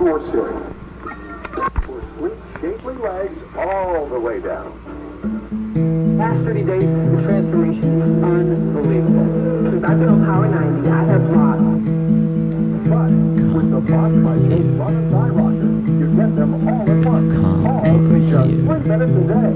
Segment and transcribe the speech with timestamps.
[0.00, 0.64] floor ceiling.
[1.84, 4.72] For sleek, shapely legs all the way down.
[6.16, 9.28] Past 30 days, the transformation is unbelievable.
[9.70, 11.60] Since I've been on Power 90, I have lost.
[12.88, 13.12] But
[13.52, 17.34] with the Bosch Bicycle Plus and Thigh Rocker, you get them all at once.
[17.34, 18.64] Come all over for just here.
[18.64, 19.52] three minutes a day.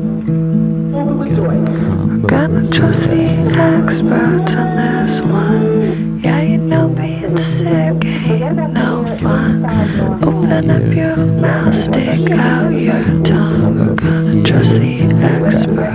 [1.00, 1.56] Over with joy.
[1.72, 6.20] Come Gonna trust the experts on this one.
[6.22, 9.03] Yeah, you know being sick ain't no
[9.34, 10.22] fun.
[10.22, 13.78] Open up your mouth, stick out your tongue.
[13.78, 15.92] We're gonna trust the expert.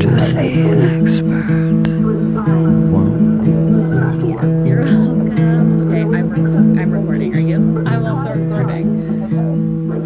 [0.00, 0.48] Trust the
[0.96, 1.86] expert.
[4.26, 5.90] Yes, you're welcome.
[5.90, 6.02] Okay,
[6.82, 7.34] I'm recording.
[7.36, 7.58] Are you?
[7.86, 8.86] I'm also recording.
[9.88, 9.98] We're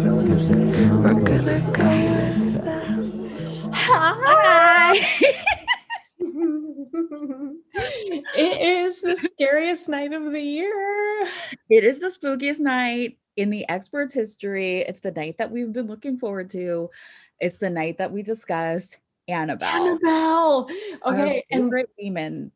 [1.13, 1.89] gonna go.
[3.73, 5.27] Hi.
[8.41, 11.27] It is the scariest night of the year.
[11.69, 14.79] it is the spookiest night in the experts' history.
[14.79, 16.89] It's the night that we've been looking forward to.
[17.39, 19.69] It's the night that we discussed Annabelle.
[19.69, 20.69] Annabelle.
[21.05, 22.51] Okay, and demon.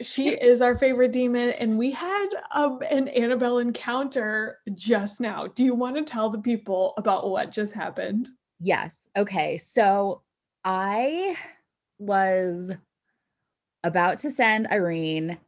[0.00, 5.48] she is our favorite demon, and we had um, an Annabelle encounter just now.
[5.48, 8.28] Do you want to tell the people about what just happened?
[8.60, 9.08] Yes.
[9.16, 9.56] Okay.
[9.56, 10.22] So
[10.64, 11.36] I
[11.98, 12.72] was
[13.84, 15.38] about to send Irene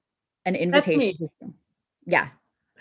[0.44, 1.14] an invitation.
[1.18, 1.52] me.
[2.06, 2.28] Yeah,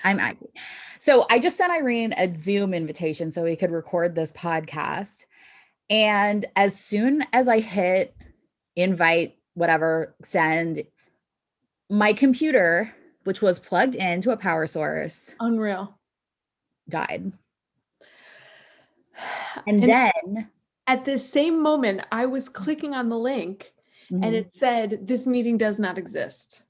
[0.03, 0.51] I'm Aggie.
[0.99, 5.25] So I just sent Irene a Zoom invitation so we could record this podcast.
[5.89, 8.15] And as soon as I hit
[8.75, 10.83] invite, whatever, send,
[11.89, 15.97] my computer, which was plugged into a power source, Unreal.
[16.87, 17.31] died.
[19.65, 20.49] And, And then
[20.85, 23.71] at this same moment, I was clicking on the link
[24.11, 24.25] Mhm.
[24.25, 26.63] and it said, This meeting does not exist.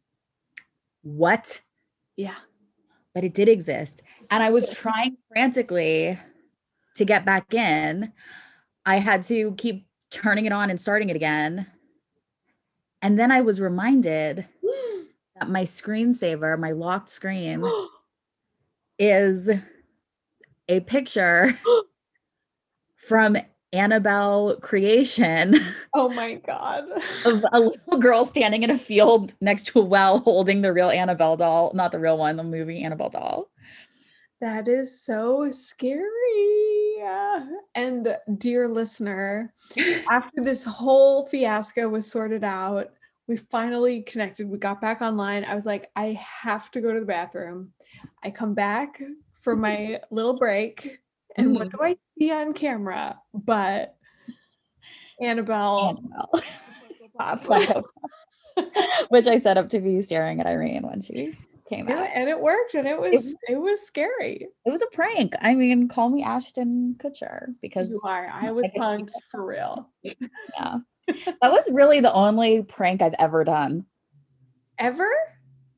[1.03, 1.61] what?
[2.17, 2.36] Yeah.
[3.14, 4.02] but it did exist.
[4.30, 6.19] And I was trying frantically
[6.95, 8.11] to get back in.
[8.86, 11.68] I had to keep turning it on and starting it again.
[13.01, 14.45] And then I was reminded
[15.40, 17.63] that my screensaver, my locked screen,
[19.00, 19.50] is
[20.68, 21.57] a picture
[22.97, 23.38] from
[23.75, 25.56] Annabelle creation
[25.94, 26.86] oh my God.
[27.25, 30.90] of a little girl standing in a field next to a well holding the real
[30.90, 33.50] Annabelle doll, not the real one, the movie Annabelle doll.
[34.41, 36.06] That is so scary.
[36.97, 37.46] Yeah.
[37.74, 39.53] And dear listener,
[40.09, 42.92] after this whole fiasco was sorted out,
[43.28, 44.50] we finally connected.
[44.50, 45.46] We got back online.
[45.46, 47.72] I was like, I have to go to the bathroom.
[48.24, 49.02] I come back
[49.40, 51.00] for my little break.
[51.35, 51.78] And what mm-hmm.
[51.78, 53.19] do I see on camera?
[53.34, 53.96] But
[55.22, 56.01] Annabelle.
[57.19, 57.84] Annabelle.
[59.09, 61.38] Which I set up to be staring at Irene when she
[61.68, 62.09] came Yeah, out.
[62.13, 64.47] and it worked and it was it was scary.
[64.66, 65.34] It was a prank.
[65.41, 68.29] I mean, call me Ashton Kutcher because You are.
[68.31, 69.85] I was I punked for real.
[70.03, 73.85] yeah, that was really the only prank I've ever done.
[74.78, 75.09] Ever?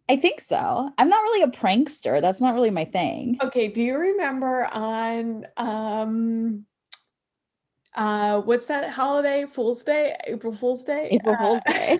[0.09, 0.89] I think so.
[0.97, 2.21] I'm not really a prankster.
[2.21, 3.37] That's not really my thing.
[3.41, 6.65] Okay, do you remember on um
[7.95, 9.45] uh what's that holiday?
[9.45, 10.15] Fool's Day?
[10.25, 11.09] April Fool's Day?
[11.11, 11.99] April Uh, Fool's Day.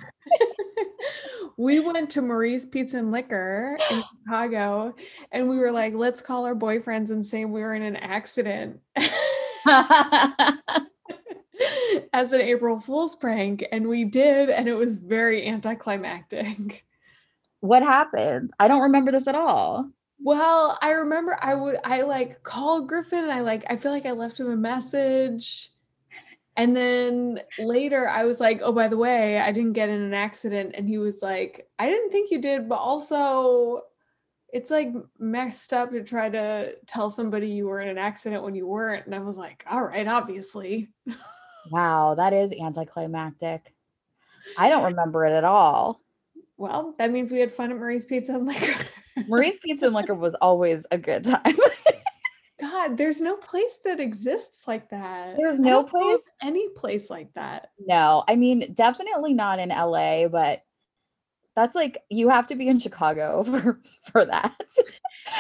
[1.58, 4.96] we went to Marie's Pizza and Liquor in Chicago
[5.32, 8.80] and we were like, let's call our boyfriends and say we were in an accident
[12.14, 13.66] as an April Fool's prank.
[13.72, 16.86] And we did, and it was very anticlimactic.
[17.62, 18.52] What happened?
[18.60, 19.90] I don't remember this at all.
[20.20, 24.06] Well, I remember I would I like called Griffin and I like I feel like
[24.06, 25.72] I left him a message.
[26.56, 30.16] And then later I was like, "Oh, by the way, I didn't get in an
[30.16, 33.84] accident." And he was like, "I didn't think you did, but also
[34.52, 38.56] it's like messed up to try to tell somebody you were in an accident when
[38.56, 40.90] you weren't." And I was like, "All right, obviously."
[41.70, 43.74] Wow, that is anticlimactic.
[44.58, 46.02] I don't remember it at all.
[46.58, 48.86] Well, that means we had fun at Marie's Pizza and Liquor.
[49.28, 51.42] Marie's Pizza and Liquor was always a good time.
[52.60, 55.38] God, there's no place that exists like that.
[55.38, 56.32] There's no don't know of place?
[56.42, 57.70] any place like that.
[57.80, 60.64] No, I mean, definitely not in LA, but
[61.56, 63.80] that's like you have to be in Chicago for
[64.12, 64.72] for that.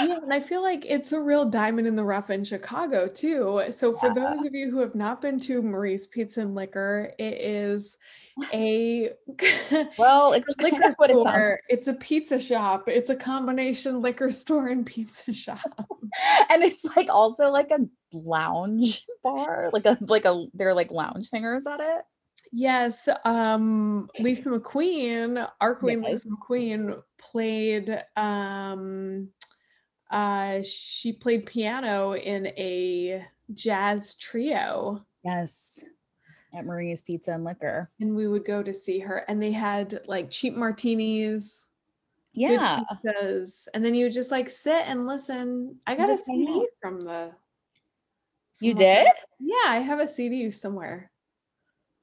[0.02, 3.64] Yeah, and I feel like it's a real diamond in the rough in Chicago too.
[3.72, 7.34] So for those of you who have not been to Marie's Pizza and Liquor, it
[7.42, 7.98] is
[8.54, 9.12] a
[9.98, 11.60] Well, it's liquor kind of what it store.
[11.70, 12.88] It's a pizza shop.
[12.88, 15.60] It's a combination liquor store and pizza shop.
[16.50, 17.80] and it's like also like a
[18.14, 22.04] lounge bar, like a like a they're like lounge singers at it.
[22.52, 29.30] Yes, um Lisa McQueen, our queen Lisa McQueen played um
[30.10, 35.06] uh, she played piano in a jazz trio.
[35.24, 35.84] Yes.
[36.58, 37.90] At Marie's Pizza and Liquor.
[38.00, 41.68] And we would go to see her, and they had like cheap martinis,
[42.34, 42.82] Yeah.
[43.06, 45.78] pizzas, and then you would just like sit and listen.
[45.86, 46.66] I got a CD out.
[46.82, 47.32] from the.
[48.60, 49.08] You from all did?
[49.40, 51.12] Yeah, I have a CD somewhere.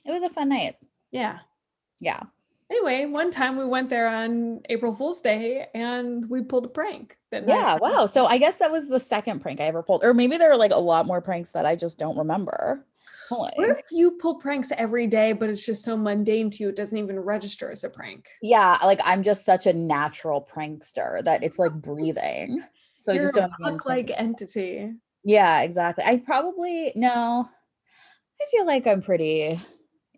[0.04, 0.76] It was a fun night.
[1.10, 1.40] Yeah.
[1.98, 2.20] Yeah.
[2.70, 7.18] Anyway, one time we went there on April Fool's Day and we pulled a prank.
[7.30, 7.54] That night.
[7.54, 7.74] Yeah.
[7.80, 8.06] Wow.
[8.06, 10.04] So I guess that was the second prank I ever pulled.
[10.04, 12.84] Or maybe there were like a lot more pranks that I just don't remember.
[13.28, 16.76] What if you pull pranks every day, but it's just so mundane to you, it
[16.76, 18.28] doesn't even register as a prank?
[18.42, 22.62] Yeah, like I'm just such a natural prankster that it's like breathing.
[22.98, 24.92] So I You're just don't even like entity.
[25.22, 26.04] Yeah, exactly.
[26.04, 27.48] I probably no.
[28.40, 29.60] I feel like I'm pretty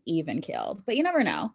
[0.05, 1.53] even keeled, but you never know.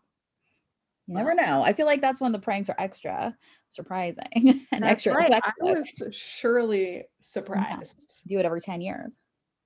[1.07, 1.61] You never know.
[1.61, 3.35] I feel like that's when the pranks are extra
[3.69, 4.25] surprising
[4.71, 5.33] and That's extra right.
[5.33, 8.21] I was surely surprised.
[8.27, 9.19] Do it every 10 years.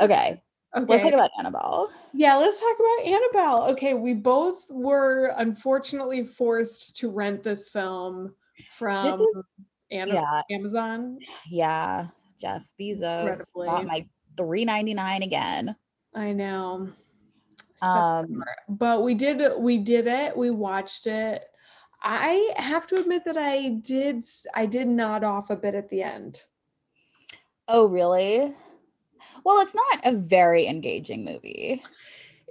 [0.00, 0.40] okay,
[0.76, 0.86] Okay.
[0.88, 1.90] let's talk about Annabelle.
[2.12, 3.70] Yeah, let's talk about Annabelle.
[3.72, 8.34] Okay, we both were unfortunately forced to rent this film
[8.76, 9.36] from is-
[9.90, 11.18] Ana- Yeah, Amazon.
[11.48, 12.06] yeah.
[12.40, 14.06] Jeff Bezos got my
[14.36, 15.76] 3.99 again.
[16.14, 16.88] I know.
[17.76, 20.34] So Um, but we did we did it.
[20.36, 21.44] We watched it.
[22.02, 24.24] I have to admit that I did
[24.54, 26.40] I did nod off a bit at the end.
[27.68, 28.52] Oh, really?
[29.44, 31.82] Well, it's not a very engaging movie.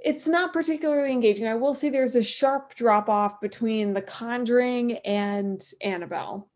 [0.03, 1.47] It's not particularly engaging.
[1.47, 6.49] I will say there's a sharp drop off between The Conjuring and Annabelle.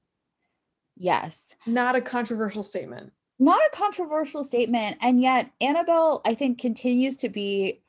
[0.96, 1.56] Yes.
[1.66, 3.12] Not a controversial statement.
[3.40, 4.98] Not a controversial statement.
[5.02, 7.83] And yet, Annabelle, I think, continues to be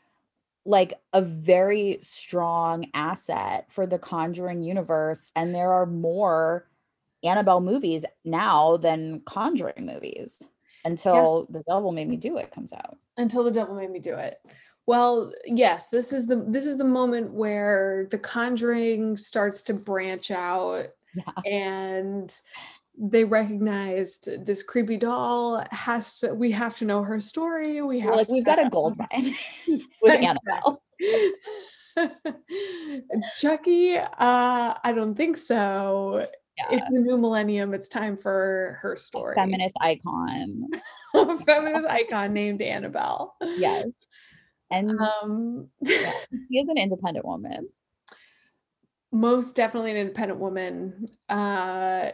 [0.64, 5.30] like a very strong asset for the Conjuring universe.
[5.36, 6.68] And there are more
[7.22, 10.42] Annabelle movies now than Conjuring movies
[10.84, 12.98] until The Devil Made Me Do It comes out.
[13.16, 14.38] until the devil made me do it
[14.86, 20.30] well yes this is the this is the moment where the conjuring starts to branch
[20.32, 21.50] out Yeah.
[21.50, 22.34] and
[22.96, 28.10] they recognized this creepy doll has to we have to know her story we have
[28.10, 29.34] We're like, we've got a gold mine
[30.02, 30.80] with Annabelle.
[33.38, 34.06] chucky uh
[34.84, 36.26] i don't think so
[36.56, 36.76] Yeah.
[36.78, 40.68] it's the new millennium it's time for her story Feminist icon.
[41.46, 43.86] feminist icon named annabelle Yes.
[44.70, 47.68] And um yeah, she is an independent woman.
[49.12, 52.10] most definitely an independent woman uh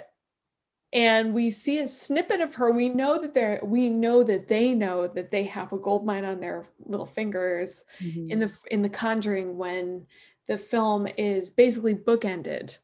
[0.92, 4.74] and we see a snippet of her we know that they're we know that they
[4.74, 8.40] know that they have a gold mine on their little fingers in mm-hmm.
[8.40, 10.06] the in the conjuring when
[10.48, 12.76] the film is basically bookended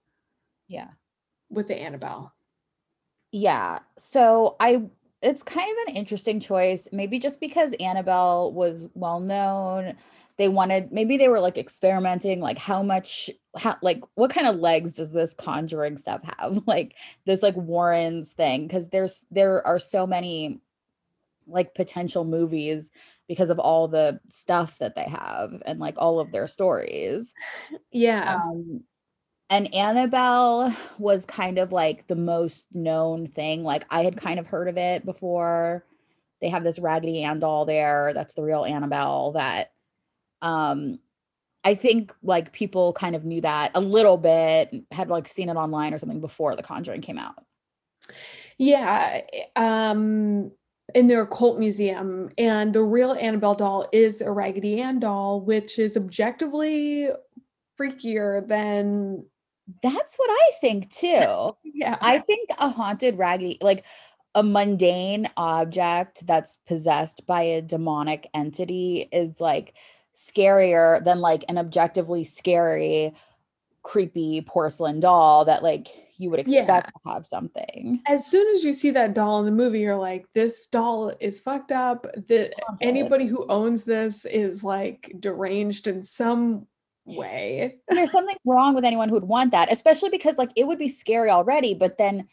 [0.69, 0.89] Yeah.
[1.51, 2.33] with the annabelle
[3.33, 3.81] Yeah.
[3.99, 4.89] So I
[5.23, 9.97] it's kind of an interesting choice, maybe just because Annabelle was well known.
[10.39, 14.57] They wanted maybe they were like experimenting like how much how like what kind of
[14.57, 16.63] legs does this conjuring stuff have?
[16.67, 16.95] Like
[17.25, 20.61] this like Warren's thing cuz there's there are so many
[21.47, 22.91] like potential movies
[23.29, 27.35] because of all the stuff that they have and like all of their stories.
[27.93, 28.83] yeah Um,
[29.49, 33.63] and Annabelle was kind of like the most known thing.
[33.63, 35.85] Like I had kind of heard of it before.
[36.41, 38.13] They have this Raggedy Ann doll there.
[38.13, 39.33] That's the real Annabelle.
[39.33, 39.73] That
[40.43, 40.99] um,
[41.65, 45.57] I think like people kind of knew that a little bit, had like seen it
[45.57, 47.35] online or something before The Conjuring came out.
[48.59, 49.23] yeah
[49.57, 50.51] um
[50.95, 55.79] in their cult museum and the real annabelle doll is a raggedy ann doll which
[55.79, 57.09] is objectively
[57.79, 59.25] freakier than
[59.83, 61.57] That's what I think too.
[61.65, 63.85] yeah I think a haunted raggedy, like
[64.35, 69.75] a mundane object that's possessed by a demonic entity, is like
[70.17, 73.15] scarier than like an objectively scary,
[73.83, 76.61] creepy porcelain doll that like you would Yeah.
[76.63, 78.01] expect to have something.
[78.07, 81.41] as soon as you see that doll in the movie, you're like, this doll is
[81.41, 82.07] fucked up.
[82.17, 82.55] Haunted.
[82.81, 86.67] anybody who owns this is like deranged in some
[87.05, 87.77] way.
[87.89, 90.89] There's something wrong with anyone who would want that, especially because like it would be
[90.89, 92.27] scary already, but then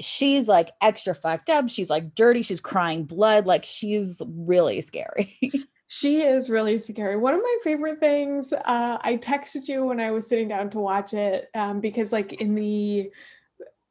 [0.00, 1.68] she's like extra fucked up.
[1.68, 2.42] She's like dirty.
[2.42, 3.46] She's crying blood.
[3.46, 5.38] Like she's really scary.
[5.88, 7.16] She is really scary.
[7.16, 10.78] One of my favorite things, uh, I texted you when I was sitting down to
[10.78, 13.10] watch it um, because, like, in the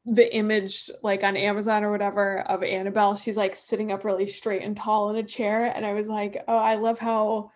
[0.09, 4.63] the image like on Amazon or whatever of Annabelle, she's like sitting up really straight
[4.63, 5.65] and tall in a chair.
[5.75, 7.51] And I was like, oh, I love how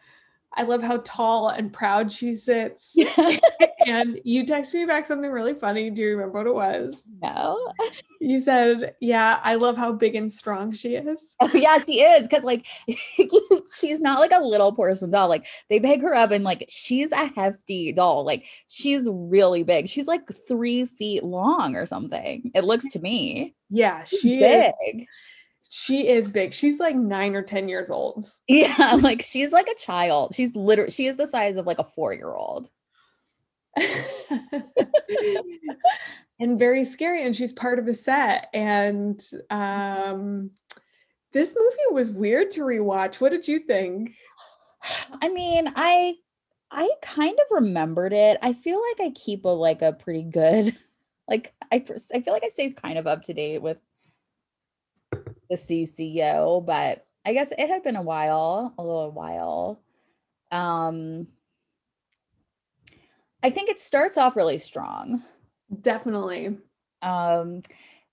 [0.53, 2.93] I love how tall and proud she sits.
[2.95, 3.39] Yeah.
[3.87, 5.89] and you text me back something really funny.
[5.89, 7.01] Do you remember what it was?
[7.21, 7.57] no.
[8.19, 11.35] You said, Yeah, I love how big and strong she is.
[11.39, 12.67] Oh yeah, she is because like
[13.73, 15.29] she's not like a little porcelain doll.
[15.29, 18.23] Like they pick her up and like she's a hefty doll.
[18.25, 19.87] Like she's really big.
[19.87, 22.51] She's like three feet long or something.
[22.53, 23.55] It looks to me.
[23.69, 24.73] Yeah, She's big.
[24.95, 25.07] is.
[25.73, 26.53] She is big.
[26.53, 28.25] She's like nine or 10 years old.
[28.49, 30.35] Yeah, like she's like a child.
[30.35, 32.69] She's literally she is the size of like a four year old.
[36.41, 37.25] and very scary.
[37.25, 38.49] And she's part of the set.
[38.53, 40.51] And um,
[41.31, 43.21] this movie was weird to rewatch.
[43.21, 44.11] What did you think?
[45.21, 46.15] I mean, I
[46.69, 48.37] I kind of remembered it.
[48.41, 50.75] I feel like I keep a like a pretty good
[51.29, 51.75] like I
[52.13, 53.77] I feel like I stayed kind of up to date with
[55.51, 59.81] the CCO, but I guess it had been a while, a little while.
[60.51, 61.27] Um
[63.43, 65.23] I think it starts off really strong.
[65.81, 66.57] Definitely.
[67.01, 67.61] Um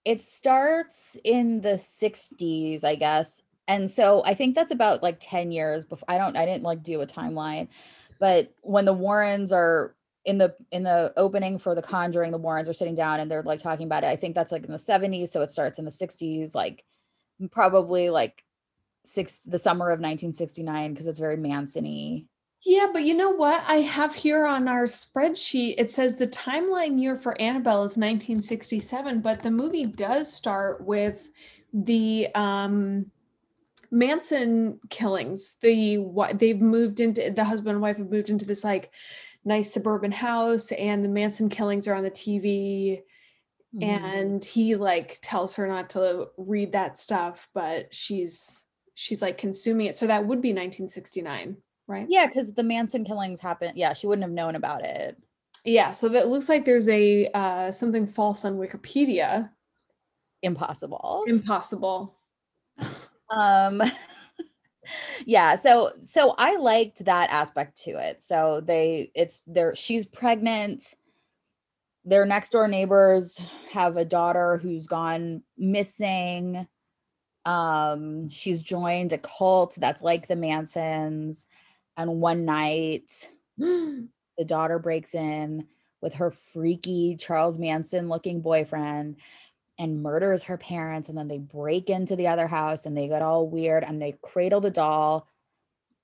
[0.05, 3.43] it starts in the 60s, I guess.
[3.69, 6.83] And so I think that's about like 10 years before I don't I didn't like
[6.83, 7.69] do a timeline.
[8.19, 12.69] But when the Warrens are in the in the opening for the Conjuring, the Warrens
[12.69, 14.09] are sitting down and they're like talking about it.
[14.09, 16.85] I think that's like in the 70s, so it starts in the 60s, like
[17.51, 18.45] probably like
[19.05, 22.25] six the summer of 1969 because it's very Manson-y.
[22.65, 23.63] Yeah, but you know what?
[23.67, 29.21] I have here on our spreadsheet, it says the timeline year for Annabelle is 1967,
[29.21, 31.31] but the movie does start with
[31.73, 33.11] the um
[33.91, 35.57] Manson killings.
[35.61, 38.93] The what they've moved into the husband and wife have moved into this like
[39.45, 43.03] nice suburban house and the Manson killings are on the TV
[43.77, 43.83] Mm-hmm.
[44.05, 49.89] and he like tells her not to read that stuff, but she's she's like consuming
[49.89, 49.97] it.
[49.97, 51.57] So that would be 1969,
[51.87, 52.07] right?
[52.09, 53.77] Yeah, because the Manson killings happened.
[53.77, 55.19] Yeah, she wouldn't have known about it.
[55.65, 59.51] Yeah, so that looks like there's a uh, something false on Wikipedia.
[60.43, 61.25] Impossible.
[61.27, 62.17] Impossible.
[63.31, 63.83] um
[65.27, 70.95] yeah so so i liked that aspect to it so they it's there she's pregnant
[72.09, 76.67] their next door neighbors have a daughter who's gone missing.
[77.45, 81.47] Um she's joined a cult that's like the mansons.
[81.97, 85.67] And one night the daughter breaks in
[86.01, 89.17] with her freaky charles manson looking boyfriend
[89.79, 91.09] and murders her parents.
[91.09, 94.17] And then they break into the other house and they get all weird and they
[94.23, 95.29] cradle the doll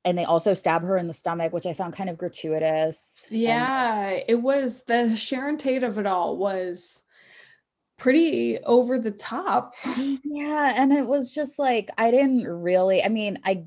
[0.04, 3.40] and they also stab her in the stomach which i found kind of gratuitous and-
[3.40, 7.02] Yeah, it was the Sharon Tate of it all was
[7.98, 9.74] pretty over the top.
[10.24, 13.64] yeah and it was just like i didn't really i mean i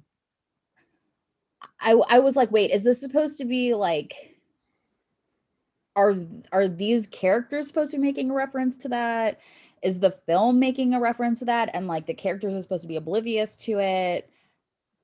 [1.80, 4.38] i i was like wait is this supposed to be like
[5.98, 6.14] are
[6.52, 9.40] are these characters supposed to be making a reference to that?
[9.82, 11.72] Is the film making a reference to that?
[11.74, 14.30] And like the characters are supposed to be oblivious to it.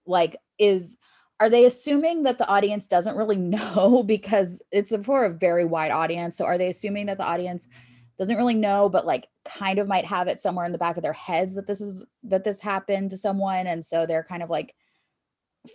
[0.06, 0.98] Like is
[1.40, 4.04] are they assuming that the audience doesn't really know?
[4.04, 6.38] Because it's for a very wide audience.
[6.38, 7.68] So are they assuming that the audience
[8.18, 11.02] doesn't really know but like kind of might have it somewhere in the back of
[11.04, 13.68] their heads that this is that this happened to someone?
[13.68, 14.76] And so they're kind of like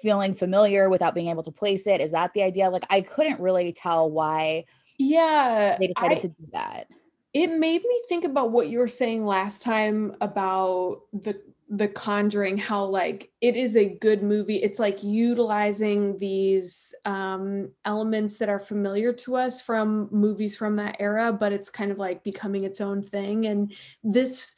[0.02, 2.00] feeling familiar without being able to place it.
[2.00, 2.70] Is that the idea?
[2.70, 4.64] Like i couldn't really tell why
[4.98, 6.88] Yeah, they decided I- to do that.
[7.34, 12.56] It made me think about what you were saying last time about the the conjuring
[12.56, 14.56] how like it is a good movie.
[14.56, 20.96] It's like utilizing these um elements that are familiar to us from movies from that
[20.98, 23.46] era but it's kind of like becoming its own thing.
[23.46, 24.54] And this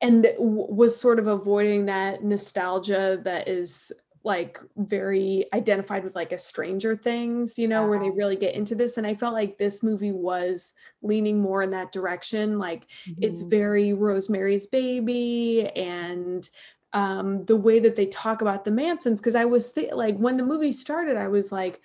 [0.00, 6.38] and was sort of avoiding that nostalgia that is like very identified with like a
[6.38, 9.82] stranger things you know where they really get into this and i felt like this
[9.82, 12.86] movie was leaning more in that direction like
[13.20, 13.50] it's Mhm.
[13.50, 16.48] very Rosemary's Baby and
[16.92, 19.20] um, the way that they talk about the Mansons.
[19.20, 21.80] Because I was th- like, when the movie started, I was like,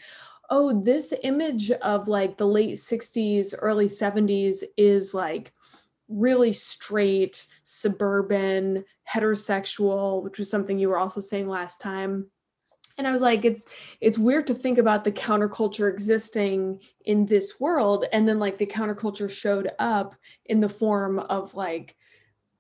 [0.49, 5.51] oh, this image of like the late 60s, early 70s is like
[6.07, 12.29] really straight, suburban, heterosexual, which was something you were also saying last time.
[12.97, 13.65] And I was like, it's
[13.99, 18.65] it's weird to think about the counterculture existing in this world, and then like the
[18.65, 21.95] counterculture showed up in the form of like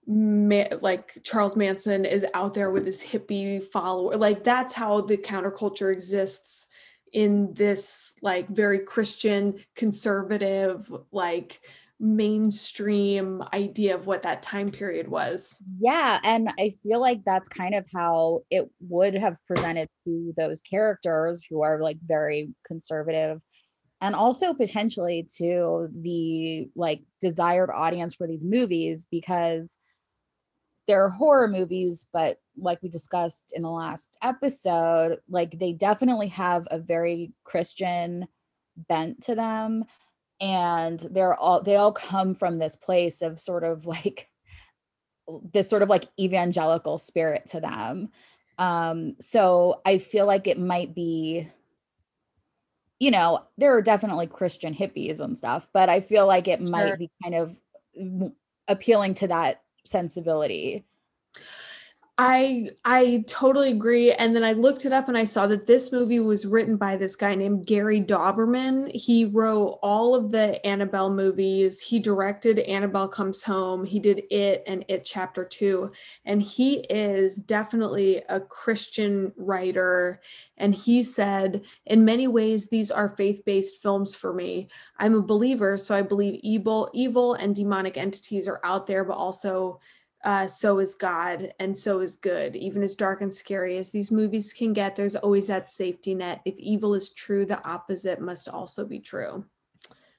[0.07, 4.15] Ma- like Charles Manson is out there with his hippie follower.
[4.15, 6.67] Like that's how the counterculture exists
[7.11, 11.61] in this like very Christian, conservative, like
[11.99, 15.55] mainstream idea of what that time period was.
[15.79, 20.61] Yeah, and I feel like that's kind of how it would have presented to those
[20.61, 23.39] characters who are like very conservative
[24.01, 29.77] and also potentially to the like desired audience for these movies because
[30.87, 36.67] they're horror movies but like we discussed in the last episode like they definitely have
[36.69, 38.27] a very christian
[38.75, 39.83] bent to them
[40.41, 44.29] and they're all they all come from this place of sort of like
[45.53, 48.09] this sort of like evangelical spirit to them
[48.57, 51.47] um so i feel like it might be
[52.99, 56.87] you know there are definitely christian hippies and stuff but i feel like it might
[56.87, 56.97] Sure.
[56.97, 57.57] be kind of
[58.67, 60.85] appealing to that sensibility
[62.17, 64.13] I I totally agree.
[64.13, 66.95] And then I looked it up and I saw that this movie was written by
[66.95, 68.89] this guy named Gary Dauberman.
[68.95, 71.81] He wrote all of the Annabelle movies.
[71.81, 73.83] He directed Annabelle Comes Home.
[73.83, 75.91] He did It and It Chapter 2.
[76.23, 80.21] And he is definitely a Christian writer.
[80.55, 84.69] And he said, in many ways, these are faith-based films for me.
[84.99, 89.17] I'm a believer, so I believe evil, evil and demonic entities are out there, but
[89.17, 89.81] also
[90.25, 92.55] uh, so is God and so is good.
[92.55, 96.41] Even as dark and scary as these movies can get, there's always that safety net.
[96.45, 99.45] If evil is true, the opposite must also be true.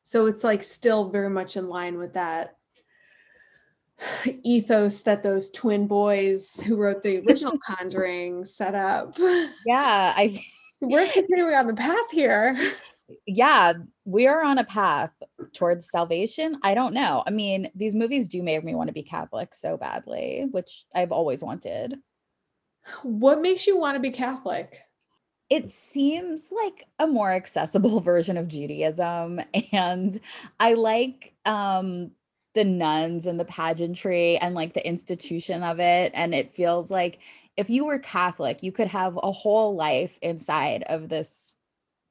[0.02, 2.56] So it's like still very much in line with that
[4.44, 9.16] ethos that those twin boys who wrote the original Conjuring set up.
[9.18, 10.40] yeah i
[10.80, 12.56] We're continuing on the path here.
[13.26, 13.72] yeah
[14.04, 15.10] we are on a path
[15.52, 16.58] towards salvation.
[16.62, 17.22] I don't know.
[17.26, 21.12] I mean these movies do make me want to be catholic so badly which i've
[21.12, 21.96] always wanted.
[23.02, 24.86] What makes you want to be Catholic?
[25.48, 29.40] it seems like a more accessible version of Judaism
[29.72, 30.20] and
[30.58, 32.12] I like um
[32.54, 37.18] the nuns and the pageantry and like the institution of it and it feels like
[37.56, 41.55] if you were Catholic you could have a whole life inside of this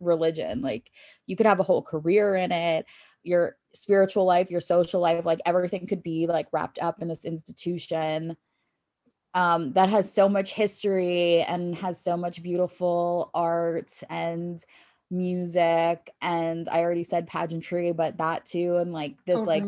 [0.05, 0.91] religion like
[1.25, 2.85] you could have a whole career in it
[3.23, 7.25] your spiritual life your social life like everything could be like wrapped up in this
[7.25, 8.37] institution.
[9.33, 14.63] Um, that has so much history and has so much beautiful art and
[15.11, 19.63] music and i already said pageantry but that too and like this like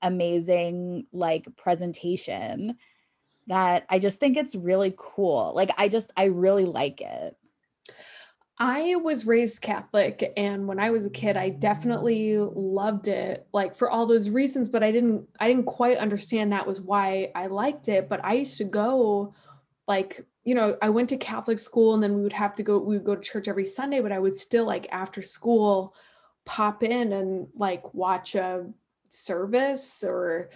[0.00, 2.78] amazing like presentation
[3.48, 7.36] that i just think it's really cool like i just i really like it
[8.60, 13.76] I was raised Catholic, and when I was a kid, I definitely loved it, like
[13.76, 14.68] for all those reasons.
[14.68, 18.08] But I didn't, I didn't quite understand that was why I liked it.
[18.08, 19.32] But I used to go,
[19.86, 22.78] like, you know, I went to Catholic school, and then we would have to go,
[22.78, 24.00] we would go to church every Sunday.
[24.00, 25.94] But I would still like after school,
[26.44, 28.66] pop in and like watch a
[29.08, 30.50] service or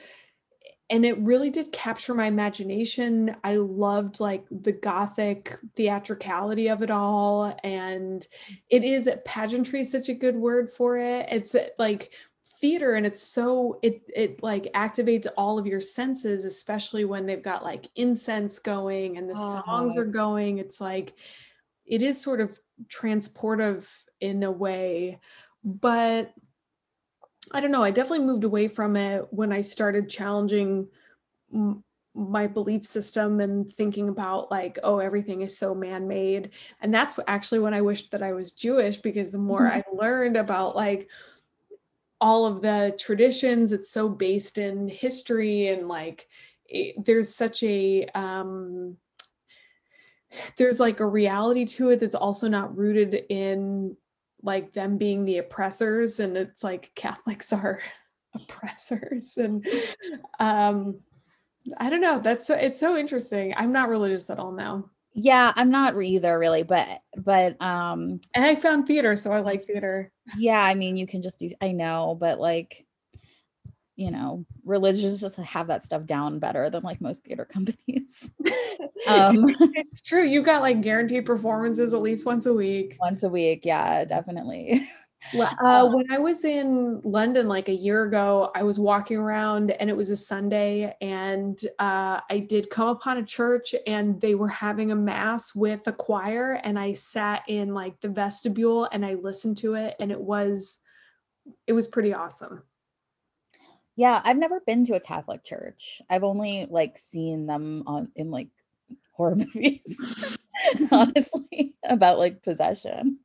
[0.92, 3.34] and it really did capture my imagination.
[3.42, 7.56] I loved like the gothic theatricality of it all.
[7.64, 8.26] And
[8.68, 11.26] it is pageantry is such a good word for it.
[11.30, 12.12] It's like
[12.60, 17.42] theater and it's so it it like activates all of your senses, especially when they've
[17.42, 20.00] got like incense going and the songs Oh.
[20.02, 20.58] are going.
[20.58, 21.14] It's like
[21.86, 23.88] it is sort of transportive
[24.20, 25.20] in a way,
[25.64, 26.34] but
[27.52, 27.82] I don't know.
[27.82, 30.88] I definitely moved away from it when I started challenging
[31.52, 31.84] m-
[32.14, 36.50] my belief system and thinking about like, oh, everything is so man-made.
[36.80, 40.36] And that's actually when I wished that I was Jewish because the more I learned
[40.36, 41.10] about like
[42.20, 46.28] all of the traditions, it's so based in history and like
[46.66, 48.96] it, there's such a um
[50.56, 53.96] there's like a reality to it that's also not rooted in
[54.42, 57.80] like them being the oppressors and it's like catholics are
[58.34, 59.66] oppressors and
[60.40, 60.98] um
[61.78, 63.54] i don't know that's so it's so interesting.
[63.56, 64.90] I'm not religious at all now.
[65.14, 69.66] Yeah i'm not either really but but um and i found theater so i like
[69.66, 70.10] theater.
[70.38, 72.86] Yeah i mean you can just do i know but like
[74.02, 78.32] you know religions just have that stuff down better than like most theater companies.
[79.06, 82.96] Um it's true You've got like guaranteed performances at least once a week.
[83.00, 84.86] Once a week yeah definitely.
[85.64, 89.88] Uh, when I was in London like a year ago, I was walking around and
[89.88, 94.48] it was a Sunday, and uh, I did come upon a church and they were
[94.48, 99.14] having a mass with a choir, and I sat in like the vestibule and I
[99.14, 100.80] listened to it, and it was
[101.68, 102.64] it was pretty awesome.
[103.96, 108.30] Yeah i've never been to a catholic church i've only like seen them on in
[108.30, 108.48] like
[109.12, 110.14] horror movies
[110.90, 113.18] honestly about like possession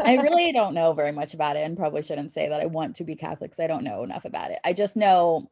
[0.00, 2.96] I really don't know very much about it and probably shouldn't say that I want
[2.96, 4.58] to be Catholic because I don't know enough about it.
[4.64, 5.50] I just know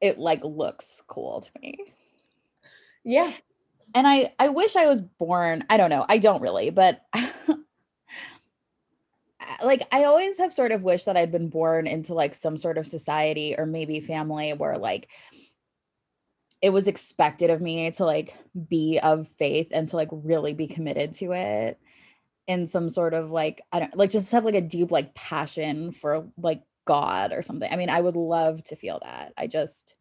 [0.00, 1.78] it like looks cool to me.
[3.04, 3.32] Yeah.
[3.94, 7.02] And I I wish I was born, I don't know, I don't really, but
[9.64, 12.78] like I always have sort of wished that I'd been born into like some sort
[12.78, 15.08] of society or maybe family where like
[16.62, 18.34] it was expected of me to like
[18.68, 21.78] be of faith and to like really be committed to it
[22.46, 25.92] in some sort of like I don't like just have like a deep like passion
[25.92, 27.70] for like God or something.
[27.70, 29.32] I mean, I would love to feel that.
[29.36, 29.94] I just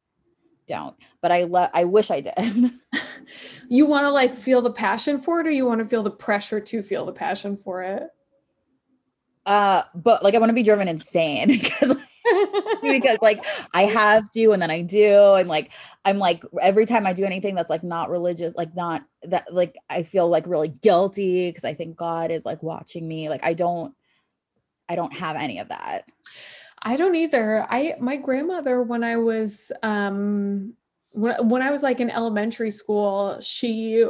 [0.67, 0.95] don't.
[1.21, 2.71] But I love I wish I did.
[3.67, 6.11] You want to like feel the passion for it or you want to feel the
[6.11, 8.09] pressure to feel the passion for it?
[9.45, 11.95] Uh but like I want to be driven insane because
[12.81, 15.71] because like I have to and then I do and like
[16.03, 19.75] I'm like every time I do anything that's like not religious like not that like
[19.89, 23.53] I feel like really guilty because I think God is like watching me like I
[23.53, 23.93] don't
[24.87, 26.05] I don't have any of that.
[26.81, 27.65] I don't either.
[27.69, 30.73] I my grandmother when I was um
[31.11, 34.05] when, when I was like in elementary school, she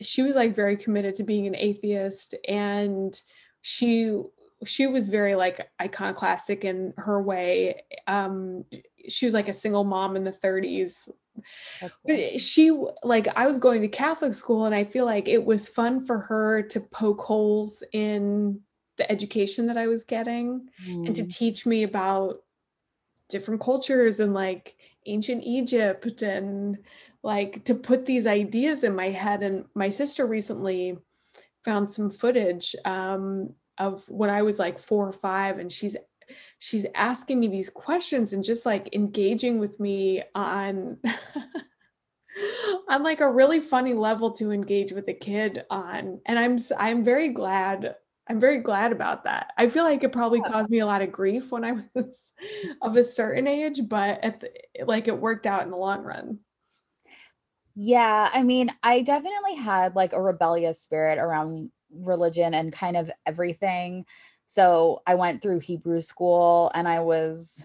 [0.00, 3.20] she was like very committed to being an atheist and
[3.62, 4.20] she
[4.66, 7.82] she was very like iconoclastic in her way.
[8.06, 8.64] Um
[9.08, 11.08] she was like a single mom in the 30s.
[11.80, 12.70] That's But she
[13.02, 16.18] like I was going to Catholic school and I feel like it was fun for
[16.18, 18.60] her to poke holes in
[18.96, 20.68] the education that I was getting
[21.06, 21.28] and to Mm.
[21.28, 22.42] teach me about
[23.28, 26.78] different cultures and like ancient Egypt and
[27.22, 29.42] like to put these ideas in my head.
[29.42, 30.98] And my sister recently
[31.64, 35.96] found some footage um, of when I was like four or five, and she's
[36.58, 40.98] she's asking me these questions and just like engaging with me on
[42.88, 47.02] on like a really funny level to engage with a kid on and i'm i'm
[47.02, 47.96] very glad
[48.28, 49.52] i'm very glad about that.
[49.58, 52.32] I feel like it probably caused me a lot of grief when i was
[52.80, 54.50] of a certain age but at the,
[54.84, 56.38] like it worked out in the long run.
[57.74, 63.10] Yeah, I mean, I definitely had like a rebellious spirit around religion and kind of
[63.26, 64.06] everything.
[64.46, 67.62] So I went through Hebrew school and I was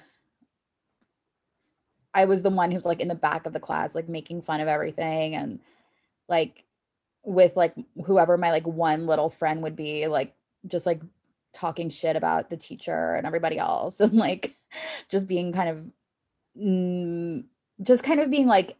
[2.13, 4.61] I was the one who's like in the back of the class, like making fun
[4.61, 5.59] of everything and
[6.29, 6.63] like
[7.23, 10.33] with like whoever my like one little friend would be, like
[10.67, 11.01] just like
[11.55, 14.55] talking shit about the teacher and everybody else and like
[15.09, 15.85] just being kind of
[16.61, 17.43] mm,
[17.81, 18.75] just kind of being like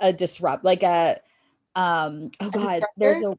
[0.00, 1.18] a disrupt like a
[1.74, 3.36] um oh god there's a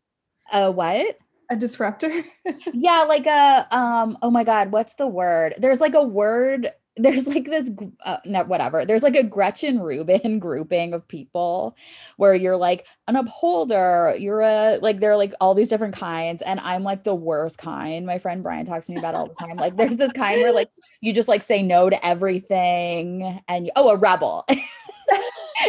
[0.51, 1.17] a what?
[1.49, 2.11] A disruptor?
[2.73, 5.53] Yeah like a um oh my god what's the word?
[5.57, 7.69] There's like a word there's like this
[8.05, 8.83] uh, no whatever.
[8.83, 11.75] There's like a gretchen rubin grouping of people
[12.15, 16.41] where you're like an upholder you're a like there are like all these different kinds
[16.41, 18.05] and i'm like the worst kind.
[18.05, 19.57] My friend brian talks to me about all the time.
[19.57, 23.71] Like there's this kind where like you just like say no to everything and you,
[23.75, 24.45] oh a rebel.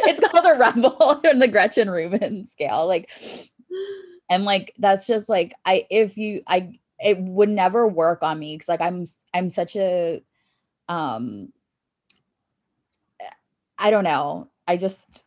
[0.04, 2.86] It's called a rebel on the gretchen rubin scale.
[2.86, 3.10] Like
[4.28, 8.54] and like that's just like i if you i it would never work on me
[8.54, 10.22] because like i'm i'm such a
[10.88, 11.52] um
[13.78, 14.48] i don't know.
[14.66, 15.24] I just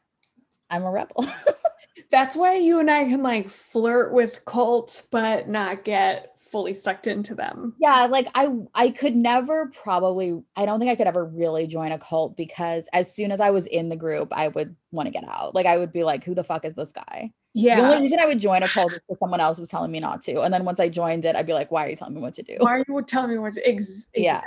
[0.70, 1.26] i'm a rebel.
[2.12, 7.08] That's why you and i can like flirt with cults but not get fully sucked
[7.08, 7.74] into them.
[7.80, 11.94] Yeah like i i could never probably i don't think i could ever really join
[11.94, 15.12] a cult because as soon as i was in the group i would want to
[15.12, 15.56] get out.
[15.56, 18.26] Like i would be like who the fuck is this guy the only reason i
[18.26, 20.64] would join a cult is because someone else was telling me not to and then
[20.66, 22.56] once i joined it i'd be like why are you telling me what to do?
[22.60, 24.42] Why are you telling me what to ex- yeah.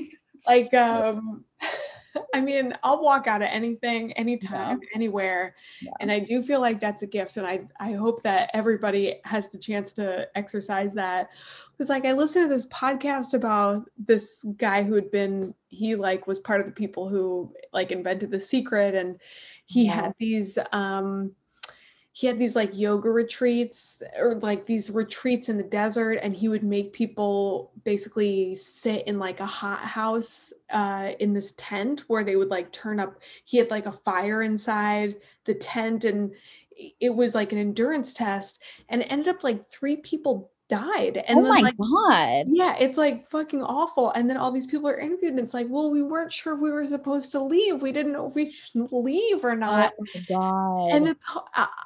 [0.48, 1.44] like um
[2.34, 5.92] i mean i'll walk out of anything anytime anywhere Yeah.
[6.00, 9.50] and i do feel like that's a gift and i i hope that everybody has
[9.50, 11.34] the chance to exercise that
[11.72, 16.26] because like i listened to this podcast about this guy who had been he like
[16.26, 19.20] was part of the people who like invented the secret and
[19.66, 19.92] he Yeah.
[19.92, 21.32] had these um
[22.18, 26.48] he had these like yoga retreats or like these retreats in the desert and he
[26.48, 32.24] would make people basically sit in like a hot house uh, in this tent where
[32.24, 36.32] they would like turn up he had like a fire inside the tent and
[36.98, 41.38] it was like an endurance test and it ended up like three people died and
[41.38, 44.10] oh then my like god yeah, it's like fucking awful.
[44.12, 46.60] And then all these people are interviewed, and it's like, well, we weren't sure if
[46.60, 47.82] we were supposed to leave.
[47.82, 49.92] We didn't know if we should leave or not.
[49.98, 51.82] oh my god And it's h- I, I,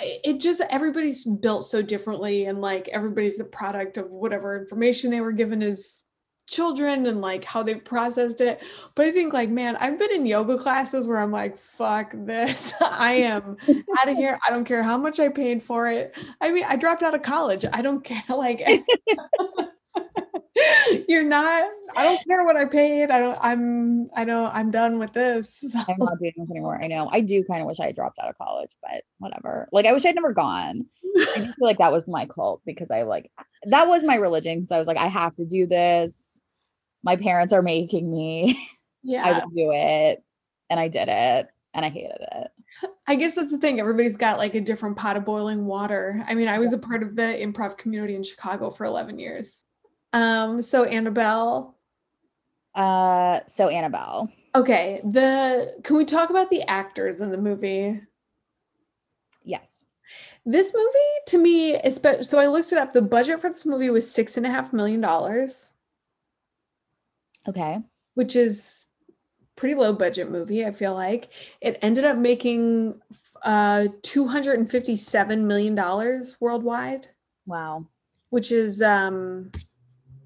[0.00, 5.20] it just everybody's built so differently, and like everybody's the product of whatever information they
[5.20, 6.04] were given as
[6.50, 8.60] children and like how they processed it.
[8.94, 12.74] But I think like, man, I've been in yoga classes where I'm like, fuck this.
[12.80, 13.56] I am
[14.00, 14.38] out of here.
[14.46, 16.14] I don't care how much I paid for it.
[16.40, 17.64] I mean, I dropped out of college.
[17.72, 18.22] I don't care.
[18.28, 18.62] Like
[21.08, 23.10] you're not, I don't care what I paid.
[23.10, 25.64] I don't, I'm, I don't, I'm done with this.
[25.74, 26.80] I'm not doing this anymore.
[26.82, 27.08] I know.
[27.10, 29.68] I do kind of wish I had dropped out of college, but whatever.
[29.72, 30.86] Like I wish I'd never gone.
[31.16, 33.30] I feel like that was my cult because I like
[33.64, 36.40] that was my religion because I was like, I have to do this.
[37.02, 38.68] My parents are making me.
[39.02, 40.22] Yeah i do it.
[40.68, 41.48] And I did it.
[41.72, 42.48] And I hated it.
[43.06, 43.80] I guess that's the thing.
[43.80, 46.24] Everybody's got like a different pot of boiling water.
[46.28, 49.64] I mean, I was a part of the improv community in Chicago for 11 years.
[50.12, 51.76] Um, so Annabelle,
[52.74, 54.30] Uh so Annabelle.
[54.54, 58.00] okay, the can we talk about the actors in the movie?
[59.44, 59.84] Yes.
[60.44, 62.92] This movie to me, especially so I looked it up.
[62.92, 65.76] The budget for this movie was six and a half million dollars,
[67.48, 67.78] Okay.
[68.14, 68.86] which is
[69.56, 71.28] pretty low budget movie, I feel like.
[71.60, 73.00] It ended up making
[73.42, 77.06] uh 257 million dollars worldwide,
[77.46, 77.86] Wow.
[78.30, 79.50] which is um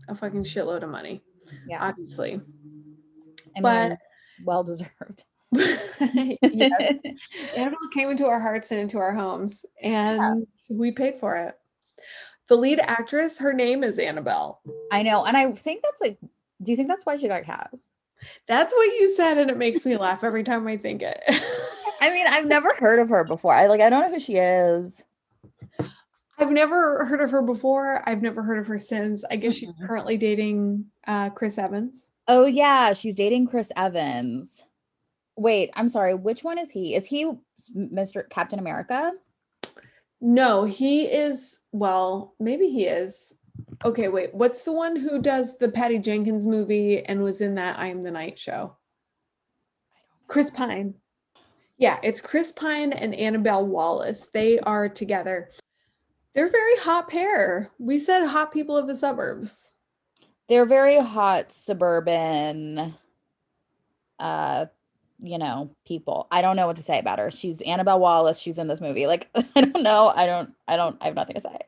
[0.09, 1.23] a fucking shitload of money,
[1.69, 1.85] Yeah.
[1.85, 2.41] obviously.
[3.57, 3.99] I but- mean,
[4.45, 5.25] well deserved.
[5.53, 6.95] yes.
[7.57, 11.55] Annabelle came into our hearts and into our homes, and we paid for it.
[12.49, 14.61] The lead actress, her name is Annabelle.
[14.91, 15.25] I know.
[15.25, 16.19] And I think that's like,
[16.63, 17.89] do you think that's why she got cast?
[18.49, 21.23] That's what you said, and it makes me laugh every time I think it.
[22.01, 23.55] I mean, I've never heard of her before.
[23.55, 25.05] I like I don't know who she is.
[26.39, 28.03] I've never heard of her before.
[28.09, 29.25] I've never heard of her since.
[29.31, 29.87] I guess she's Mhm.
[29.87, 32.11] currently dating uh, Chris Evans.
[32.27, 34.65] Oh yeah, she's dating Chris Evans.
[35.37, 36.15] Wait, I'm sorry.
[36.15, 36.95] Which one is he?
[36.95, 37.31] Is he
[37.77, 38.29] Mr.
[38.31, 39.13] Captain America?
[40.21, 41.61] No, he is.
[41.73, 43.33] Well, maybe he is.
[43.85, 44.35] Okay, wait.
[44.35, 48.01] What's the one who does the Patty Jenkins movie and was in that I Am
[48.01, 48.77] the Night show?
[50.27, 50.95] Chris Pine.
[51.77, 54.27] Yeah, it's Chris Pine and Annabelle Wallis.
[54.33, 55.51] They are together.
[56.35, 57.71] They're very hot pair.
[57.79, 59.73] We said hot people of the suburbs.
[60.49, 62.95] They're very hot suburban
[64.19, 64.67] uh
[65.23, 66.27] you know, people.
[66.31, 67.31] I don't know what to say about her.
[67.31, 68.39] She's Annabelle Wallis.
[68.39, 69.07] She's in this movie.
[69.07, 70.09] Like I don't know.
[70.09, 71.59] I don't I don't I have nothing to say.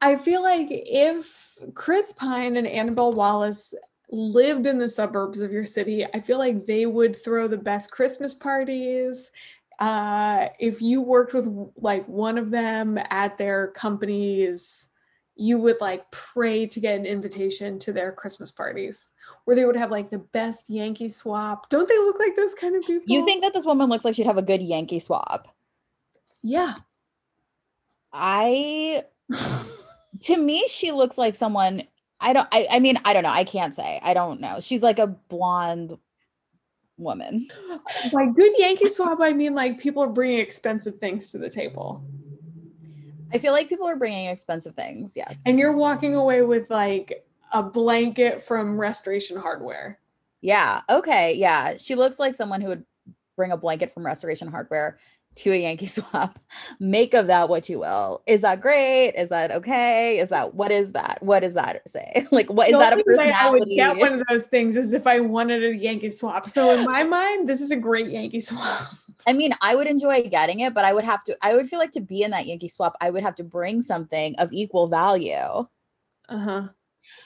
[0.00, 3.74] I feel like if Chris Pine and Annabelle Wallis
[4.10, 7.90] lived in the suburbs of your city, I feel like they would throw the best
[7.90, 9.30] Christmas parties.
[9.78, 14.88] Uh, if you worked with like one of them at their companies,
[15.36, 19.10] you would like pray to get an invitation to their Christmas parties
[19.44, 21.68] where they would have like the best Yankee swap.
[21.70, 23.04] Don't they look like those kind of people?
[23.06, 25.54] You think that this woman looks like she'd have a good Yankee swap?
[26.42, 26.74] Yeah.
[28.12, 29.04] I
[30.22, 31.84] to me she looks like someone
[32.20, 34.82] I don't I, I mean I don't know I can't say I don't know she's
[34.82, 35.96] like a blonde
[36.98, 37.48] woman.
[38.12, 42.02] By good Yankee swap, I mean like people are bringing expensive things to the table.
[43.32, 45.42] I feel like people are bringing expensive things yes.
[45.46, 49.98] And you're walking away with like a blanket from restoration hardware.
[50.40, 51.76] Yeah okay yeah.
[51.76, 52.84] She looks like someone who would
[53.36, 54.98] bring a blanket from restoration hardware
[55.36, 56.38] to a Yankee swap
[56.80, 60.72] make of that what you will is that great is that okay is that what
[60.72, 63.60] is that what does that say like what is The that a way I would
[63.60, 66.48] personality get one of those things is if I wanted a Yankee swap.
[66.48, 68.88] So in my mind, this is a great Yankee swap.
[69.26, 71.78] I mean, I would enjoy getting it, but I would have to, I would feel
[71.78, 74.88] like to be in that Yankee swap, I would have to bring something of equal
[74.88, 75.66] value.
[76.28, 76.68] Uh-huh.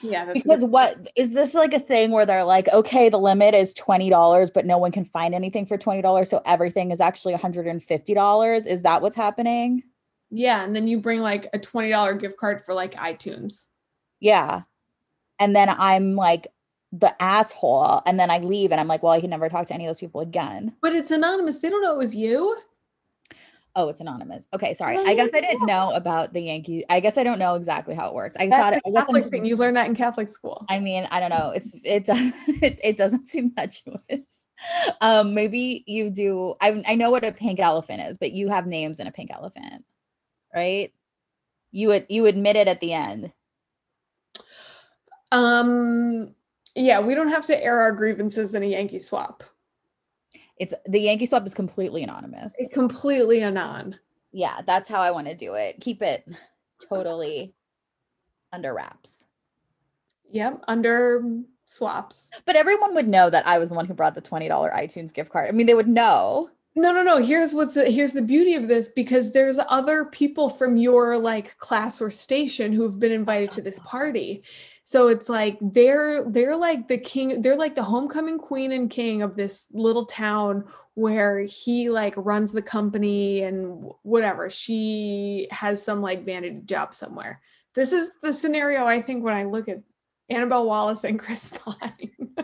[0.01, 3.73] Yeah, Because what is this like a thing where they're like, okay, the limit is
[3.73, 6.27] $20, but no one can find anything for $20.
[6.27, 8.67] So everything is actually $150.
[8.67, 9.83] Is that what's happening?
[10.35, 13.67] yeah, and then you bring like a $20 gift card for like iTunes.
[14.19, 14.63] Yeah.
[15.39, 16.47] And then I'm like
[16.91, 18.01] the asshole.
[18.05, 19.89] And then I leave and I'm like, well, I can never talk to any of
[19.89, 20.75] those people again.
[20.81, 21.59] But it's anonymous.
[21.59, 22.57] They don't know it was you.
[23.75, 24.47] Oh, it's anonymous.
[24.53, 24.97] Okay, sorry.
[24.97, 26.83] I guess I didn't know about the Yankee.
[26.89, 28.35] I guess I don't know exactly how it works.
[28.39, 29.45] I That's thought a I guess I'm Catholic thing.
[29.45, 30.65] You learned that in Catholic school.
[30.69, 31.51] I mean, I don't know.
[31.55, 34.25] It's it it, it doesn't seem that Jewish.
[35.01, 36.55] Um, maybe you do.
[36.61, 39.29] I I know what a pink elephant is, but you have names in a pink
[39.29, 39.83] elephant,
[40.55, 40.93] right?
[41.71, 43.33] You would you admit it at the end.
[45.33, 46.33] Um,
[46.75, 49.43] yeah, we don't have to air our grievances in a Yankee swap.
[50.57, 52.55] It's the Yankee swap is completely anonymous.
[52.57, 53.99] It's completely anon.
[54.31, 55.79] Yeah, that's how I want to do it.
[55.81, 56.27] Keep it
[56.87, 57.53] totally
[58.51, 59.23] under wraps.
[60.31, 61.23] Yep, under
[61.65, 62.29] swaps.
[62.45, 65.31] But everyone would know that I was the one who brought the $20 iTunes gift
[65.31, 65.49] card.
[65.49, 66.49] I mean, they would know.
[66.75, 67.17] No, no, no.
[67.19, 71.55] Here's what's the here's the beauty of this because there's other people from your like
[71.59, 73.87] class or station who have been invited to this oh.
[73.87, 74.43] party.
[74.83, 79.21] So it's like they're they're like the king, they're like the homecoming queen and king
[79.21, 80.65] of this little town
[80.95, 84.49] where he like runs the company and whatever.
[84.49, 87.41] She has some like vanity job somewhere.
[87.73, 89.81] This is the scenario I think when I look at
[90.29, 92.11] Annabelle Wallis and Chris Pine.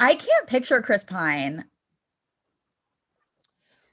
[0.00, 1.64] I can't picture Chris Pine.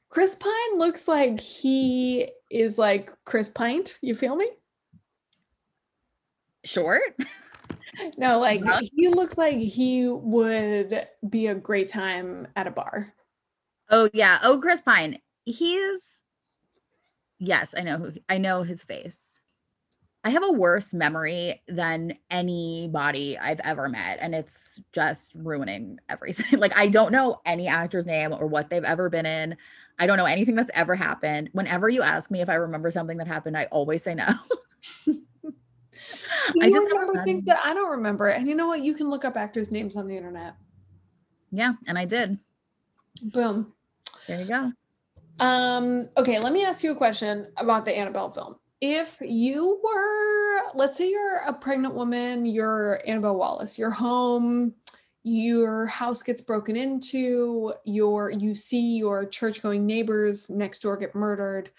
[0.09, 3.97] Chris Pine looks like he is like Chris Pint.
[4.01, 4.47] You feel me?
[6.67, 7.01] Short.
[8.17, 8.81] No, like Yeah.
[8.95, 13.13] he looks like he would be a great time at a bar.
[13.89, 14.39] Oh yeah.
[14.43, 15.19] Oh, Chris Pine.
[15.45, 16.21] He's
[17.39, 19.39] yes, I know who I know his face.
[20.23, 26.59] I have a worse memory than anybody I've ever met, and it's just ruining everything.
[26.59, 29.55] like I don't know any actor's name or what they've ever been in.
[29.99, 31.49] I don't know anything that's ever happened.
[31.53, 34.27] Whenever you ask me if I remember something that happened, I always say no.
[36.61, 38.27] I just remember things that I don't remember.
[38.27, 38.81] And you know what?
[38.83, 40.55] You can look up actors' names on the internet.
[41.51, 42.37] yeah, and I did.
[43.33, 43.73] Boom.
[44.27, 44.71] There you go.
[45.39, 48.55] Um, okay, let me ask you a question about the Annabelle film.
[48.81, 54.73] If you were, let's say you're a pregnant woman, you're Annabelle Wallis, you're home,
[55.23, 61.71] your house gets broken into, your you see your church-going neighbors next door get murdered,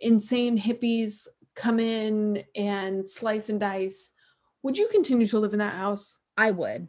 [0.00, 4.12] insane hippies come in and slice and dice.
[4.62, 6.18] Would you continue to live in that house?
[6.36, 6.86] I would.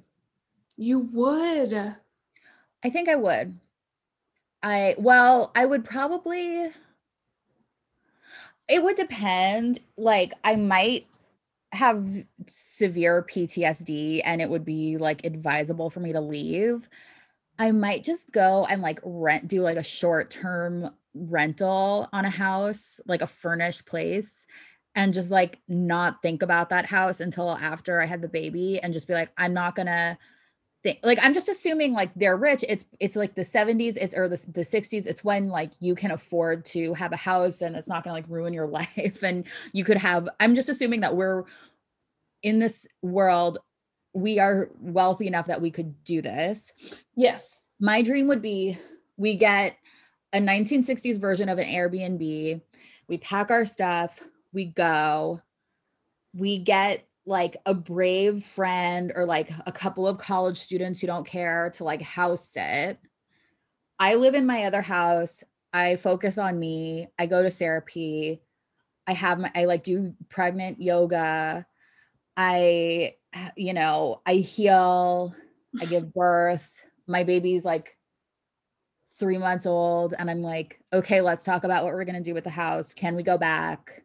[0.75, 1.73] You would.
[1.73, 3.59] I think I would.
[4.61, 6.67] I well, I would probably
[8.67, 9.79] it would depend.
[9.97, 11.07] Like I might
[11.71, 16.89] have severe PTSD and it would be like advisable for me to leave.
[17.59, 22.99] I might just go and like rent do like a short-term rental on a house,
[23.07, 24.45] like a furnished place
[24.95, 28.93] and just like not think about that house until after I had the baby and
[28.93, 30.17] just be like I'm not to
[30.83, 34.29] think like i'm just assuming like they're rich it's it's like the 70s it's or
[34.29, 37.87] the, the 60s it's when like you can afford to have a house and it's
[37.87, 41.43] not to like ruin your life and you could have i'm just assuming that we're
[42.43, 43.57] in this world
[44.13, 46.73] we are wealthy enough that we could do this
[47.15, 47.61] Yes.
[47.79, 48.77] my dream would be
[49.17, 49.75] we get
[50.37, 52.61] a 1960s version of an Airbnb.
[53.07, 54.23] We pack our stuff,
[54.53, 55.41] we go,
[56.33, 61.27] we get like a brave friend or like a couple of college students who don't
[61.27, 62.97] care to like house sit.
[63.99, 65.43] I live in my other house.
[65.73, 67.09] I focus on me.
[67.19, 68.41] I go to therapy.
[69.05, 71.65] I have my, I like do pregnant yoga.
[72.37, 73.15] I,
[73.55, 75.35] you know, I heal.
[75.81, 76.71] I give birth.
[77.07, 77.96] My baby's like
[79.19, 80.13] three months old.
[80.17, 82.93] And I'm like, okay, let's talk about what we're going to do with the house.
[82.93, 84.03] Can we go back?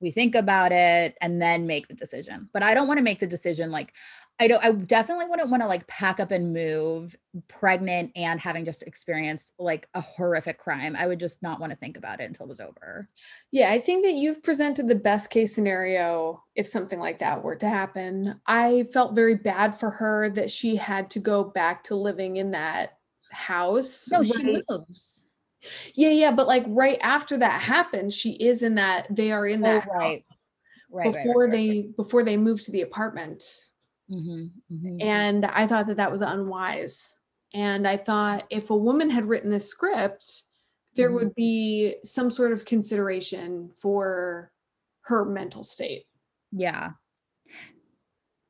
[0.00, 2.48] We think about it and then make the decision.
[2.52, 3.92] But I don't want to make the decision like,
[4.38, 7.16] I don't, I definitely wouldn't want to like pack up and move
[7.48, 10.94] pregnant and having just experienced like a horrific crime.
[10.94, 13.08] I would just not want to think about it until it was over.
[13.50, 17.56] Yeah, I think that you've presented the best case scenario if something like that were
[17.56, 18.38] to happen.
[18.46, 22.50] I felt very bad for her that she had to go back to living in
[22.50, 22.95] that
[23.36, 24.10] house.
[24.10, 24.62] No, she right?
[24.68, 25.28] moves.
[25.94, 29.60] Yeah, yeah, but like right after that happens, she is in that they are in
[29.60, 30.24] Oh, that right.
[30.28, 30.50] house
[30.90, 31.06] Right.
[31.06, 33.44] right, before right, right, they before they move to the apartment.
[34.10, 35.02] Mhm, mhm.
[35.02, 37.18] And I thought that that was unwise.
[37.52, 40.44] And I thought if a woman had written this script,
[40.94, 41.14] there Mhm.
[41.14, 44.52] would be some sort of consideration for
[45.02, 46.06] her mental state.
[46.52, 46.92] Yeah.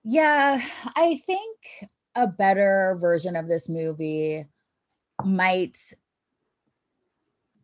[0.05, 0.61] Yeah,
[0.95, 1.59] I think
[2.15, 4.47] a better version of this movie
[5.25, 5.79] might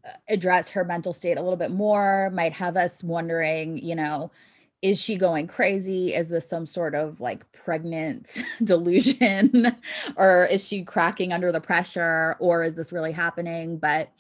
[0.05, 4.31] uh, address her mental state a little bit more, might have us wondering, you know,
[4.83, 6.13] is she going crazy?
[6.13, 9.77] Is this some sort of like pregnant delusion?
[10.17, 12.37] or is she cracking under the pressure?
[12.41, 13.79] Or is this really happening?
[13.79, 14.11] But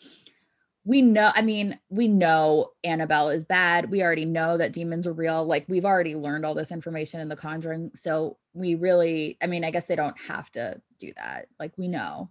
[0.84, 5.12] we know i mean we know annabelle is bad we already know that demons are
[5.12, 9.46] real like we've already learned all this information in the conjuring so we really i
[9.46, 12.28] mean i guess they don't have to do that like we know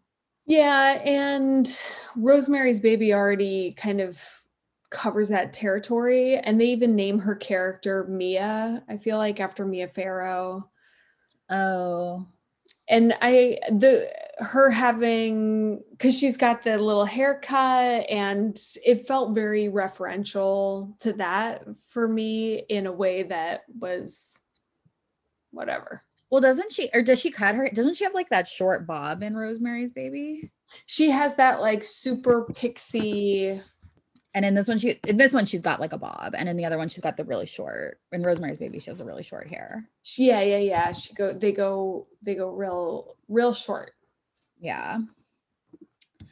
[0.52, 1.66] Yeah, and
[2.18, 4.22] Rosemary's Baby already kind of
[4.90, 6.36] covers that territory.
[6.36, 10.70] And they even name her character Mia, I feel like after Mia Farrow.
[11.50, 12.28] oh
[12.90, 19.68] and I the her having because she's got the little haircut and it felt very
[19.70, 24.42] referential to that for me in a way that was
[25.52, 26.02] whatever.
[26.32, 29.22] Well doesn't she or does she cut her doesn't she have like that short bob
[29.22, 30.50] in rosemary's baby
[30.86, 33.60] She has that like super pixie
[34.34, 36.56] And in this one, she in this one she's got like a bob, and in
[36.56, 38.00] the other one she's got the really short.
[38.14, 39.90] In Rosemary's Baby, she has the really short hair.
[40.04, 40.92] She- yeah, yeah, yeah.
[40.94, 41.34] She go.
[41.34, 42.08] They go.
[42.24, 43.92] They go real, real short.
[44.62, 45.00] Yeah,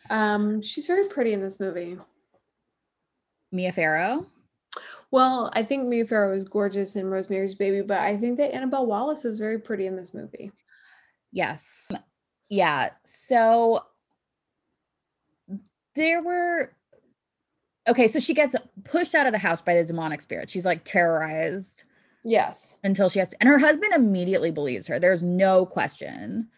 [0.09, 1.97] Um, she's very pretty in this movie.
[3.51, 4.27] Mia Farrow.
[5.11, 8.85] Well, I think Mia Farrow is gorgeous in Rosemary's Baby, but I think that Annabelle
[8.85, 10.51] Wallis is very pretty in this movie.
[11.31, 11.91] Yes.
[12.49, 12.89] Yeah.
[13.05, 13.83] So
[15.95, 16.73] there were
[17.87, 20.49] okay, so she gets pushed out of the house by the demonic spirit.
[20.49, 21.83] She's like terrorized
[22.23, 22.77] Yes.
[22.83, 24.99] until she has to, and her husband immediately believes her.
[24.99, 26.49] There's no question.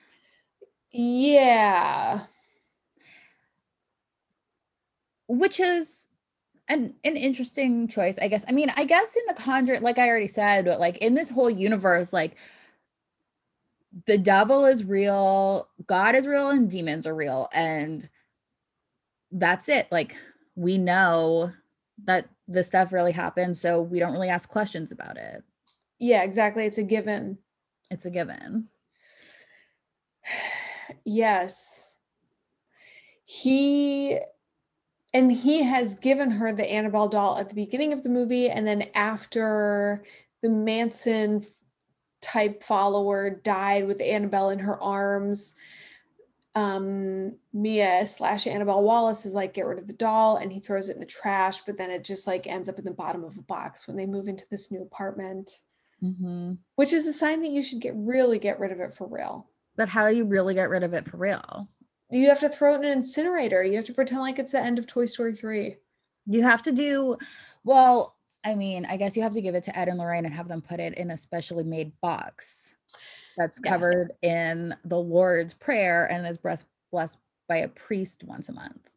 [0.91, 2.21] Yeah.
[5.27, 6.07] Which is
[6.71, 8.45] an an interesting choice, I guess.
[8.47, 11.29] I mean, I guess in the conjuring, like I already said, but like in this
[11.29, 12.37] whole universe, like
[14.05, 17.49] the devil is real, God is real, and demons are real.
[17.53, 18.07] And
[19.31, 19.87] that's it.
[19.91, 20.15] Like
[20.55, 21.51] we know
[22.05, 25.43] that this stuff really happens, so we don't really ask questions about it.
[25.99, 26.65] Yeah, exactly.
[26.65, 27.37] It's a given.
[27.89, 28.69] It's a given.
[31.05, 31.95] Yes.
[33.23, 34.19] He
[35.13, 38.65] and he has given her the Annabelle doll at the beginning of the movie and
[38.65, 40.03] then after
[40.41, 41.43] the Manson
[42.21, 45.55] type follower died with Annabelle in her arms
[46.53, 50.89] um Mia slash Annabelle Wallis is like get rid of the doll and he throws
[50.89, 53.37] it in the trash but then it just like ends up in the bottom of
[53.37, 55.61] a box when they move into this new apartment.
[56.01, 59.07] Hmm which is a sign that you should get really get rid of it for
[59.07, 59.47] real.
[59.77, 61.69] But how do you really get rid of it for real?
[62.11, 63.63] You have to throw it in an incinerator.
[63.63, 65.77] You have to pretend like it's the end of Toy Story 3.
[66.27, 67.17] You have to do
[67.63, 68.15] well.
[68.43, 70.47] I mean, I guess you have to give it to Ed and Lorraine and have
[70.47, 72.73] them put it in a specially made box
[73.37, 73.71] that's Yes.
[73.71, 78.89] covered in the Lord's Prayer and is blessed blessed by a priest once a month.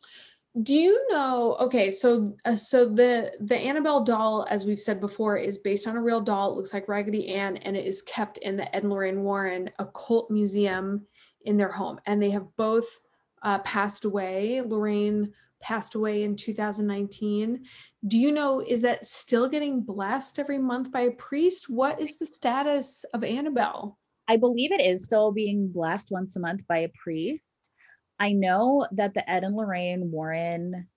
[0.63, 1.57] Do you know?
[1.61, 5.97] Okay, so uh, so the the Annabelle doll, as we've said before, is based on
[5.97, 6.53] a real doll.
[6.53, 9.71] It looks like Raggedy Ann, and it is kept in the Ed and Lorraine Warren
[9.79, 11.07] Occult Museum
[11.45, 12.01] in their home.
[12.07, 13.01] And they have both
[13.45, 14.61] uh, passed away.
[14.63, 17.65] Lorraine passed away in 2019.
[18.09, 18.61] Do you know?
[18.61, 21.71] Is that still getting blessed every month by a priest?
[21.71, 23.99] What is the status of Annabelle?
[24.27, 27.71] I believe it is still being blessed once a month by a priest.
[28.19, 30.89] I know that the Ed and Lorraine Warren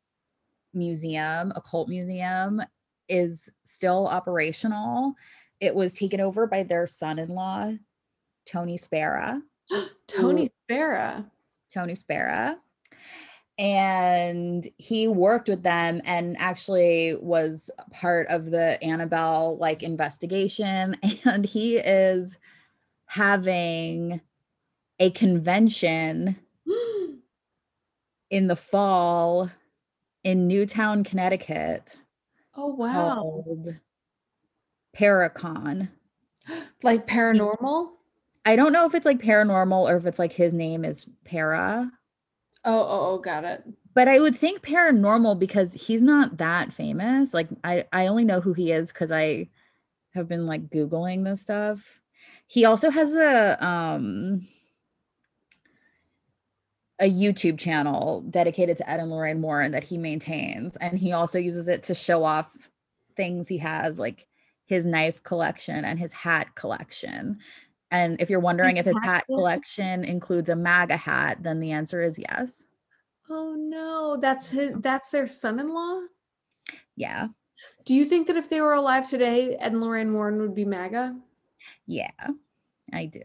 [0.73, 2.61] Museum, occult museum,
[3.09, 5.13] is still operational.
[5.59, 7.73] It was taken over by their son-in-law,
[8.45, 9.41] Tony Spera.
[10.07, 11.25] Tony Farah.
[11.73, 12.57] Tony Spera.
[13.59, 20.97] And he worked with them and actually was part of the Annabelle like investigation.
[21.25, 22.37] And he is
[23.07, 24.21] having
[24.99, 26.37] a convention
[28.29, 29.49] in the fall
[30.23, 31.99] in Newtown, Connecticut
[32.55, 33.13] Oh wow.
[33.13, 33.75] called
[34.95, 35.89] Paracon.
[36.83, 37.89] Like paranormal?
[38.47, 41.91] I don't know if it's like paranormal or if it's like his name is Para.
[42.63, 43.63] Oh, oh, oh, got it.
[43.93, 47.33] but I would think paranormal because he's not that famous.
[47.33, 49.49] Like I I only know who he is because I
[50.13, 51.99] have been like googling this stuff.
[52.47, 54.47] He also has a um
[56.99, 61.39] a YouTube channel dedicated to Ed and Lorraine Warren that he maintains, and he also
[61.39, 62.49] uses it to show off
[63.15, 64.27] things he has, like
[64.67, 67.39] his knife collection and his hat collection.
[67.91, 70.03] And if you're wondering if his hat collection?
[70.03, 72.65] includes a MAGA hat, then the answer is yes.
[73.29, 76.01] Oh no, that's his that's their son-in-law?
[76.95, 77.27] Yeah.
[77.85, 80.65] Do you think that if they were alive today, Ed and Lorraine Warren would be
[80.65, 81.17] MAGA?
[81.85, 82.07] Yeah,
[82.93, 83.21] I do.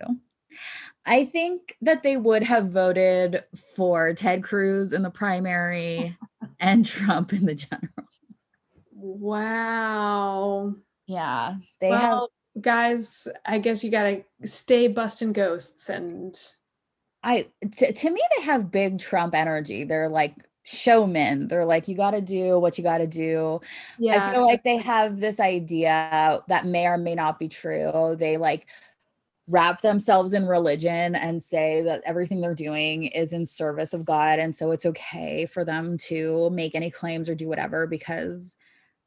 [1.04, 3.44] I think that they would have voted
[3.74, 6.16] for Ted Cruz in the primary
[6.60, 8.08] and Trump in the general.
[8.92, 10.74] Wow.
[11.06, 12.12] Yeah, they have.
[12.12, 16.36] well, guys, I guess you gotta stay busting ghosts and
[17.22, 17.48] I
[17.78, 19.84] to, to me they have big Trump energy.
[19.84, 20.34] They're like
[20.64, 21.48] showmen.
[21.48, 23.61] They're like you got to do what you got to do.
[23.98, 24.28] yeah.
[24.28, 28.16] I feel like they have this idea that may or may not be true.
[28.18, 28.66] They like
[29.48, 34.38] wrap themselves in religion and say that everything they're doing is in service of God.
[34.38, 38.57] And so it's okay for them to make any claims or do whatever because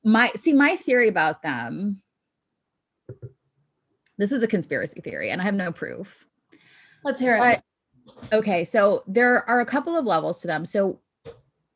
[0.04, 2.02] my see, my theory about them.
[4.18, 6.26] This is a conspiracy theory and I have no proof.
[7.04, 7.40] Let's hear it.
[7.40, 10.66] But okay, so there are a couple of levels to them.
[10.66, 11.00] So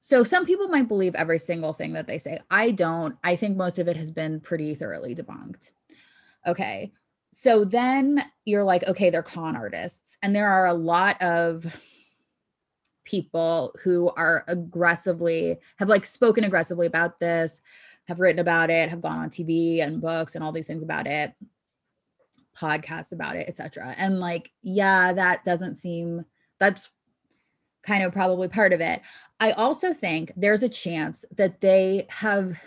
[0.02, 2.40] so some people might believe every single thing that they say.
[2.50, 3.16] I don't.
[3.24, 5.72] I think most of it has been pretty thoroughly debunked.
[6.48, 6.92] Okay.
[7.32, 10.18] So then you're like, okay, they're con artists.
[10.24, 11.68] And there are a lot of
[13.04, 17.62] people who are aggressively have like spoken aggressively about this,
[18.08, 21.06] have written about it, have gone on TV and books and all these things about
[21.06, 21.34] it,
[22.60, 23.96] podcasts about it, etc.
[23.98, 26.26] And like, yeah, that doesn't seem
[26.60, 26.90] that's
[27.84, 29.02] kind of probably part of it.
[29.40, 32.62] I also think there's a chance that they have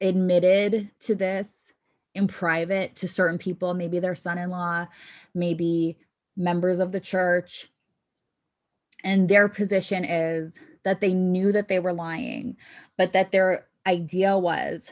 [0.00, 1.72] admitted to this
[2.14, 4.86] in private to certain people, maybe their son in law,
[5.34, 5.98] maybe
[6.36, 7.70] members of the church.
[9.04, 12.56] And their position is that they knew that they were lying,
[12.96, 14.90] but that their idea was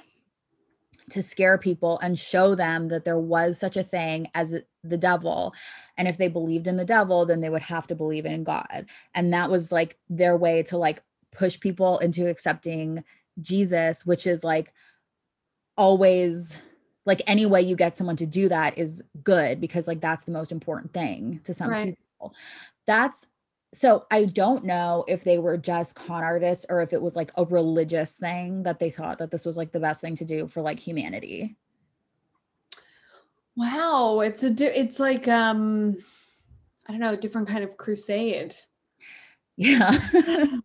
[1.10, 5.54] to scare people and show them that there was such a thing as the devil.
[5.96, 8.86] And if they believed in the devil, then they would have to believe in God.
[9.14, 13.04] And that was like their way to like push people into accepting
[13.40, 14.72] Jesus, which is like
[15.76, 16.58] always
[17.06, 20.32] like any way you get someone to do that is good because like that's the
[20.32, 21.96] most important thing to some Right.
[22.18, 22.34] people.
[22.86, 23.26] That's
[23.74, 27.32] so I don't know if they were just con artists or if it was like
[27.36, 30.46] a religious thing that they thought that this was like the best thing to do
[30.46, 31.56] for like humanity.
[33.56, 35.96] Wow, it's a di- it's like um
[36.86, 38.54] I don't know, a different kind of crusade.
[39.56, 39.96] Yeah.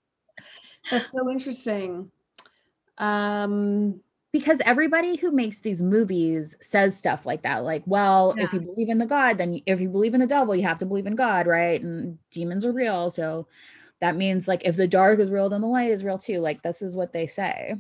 [0.90, 2.12] That's so interesting.
[2.98, 4.02] Um
[4.32, 8.90] because everybody who makes these movies says stuff like that like well if you believe
[8.90, 11.16] in the god then if you believe in the devil you have to believe in
[11.16, 13.48] god right and demons are real so
[14.02, 16.62] that means like if the dark is real then the light is real too like
[16.62, 17.74] this is what they say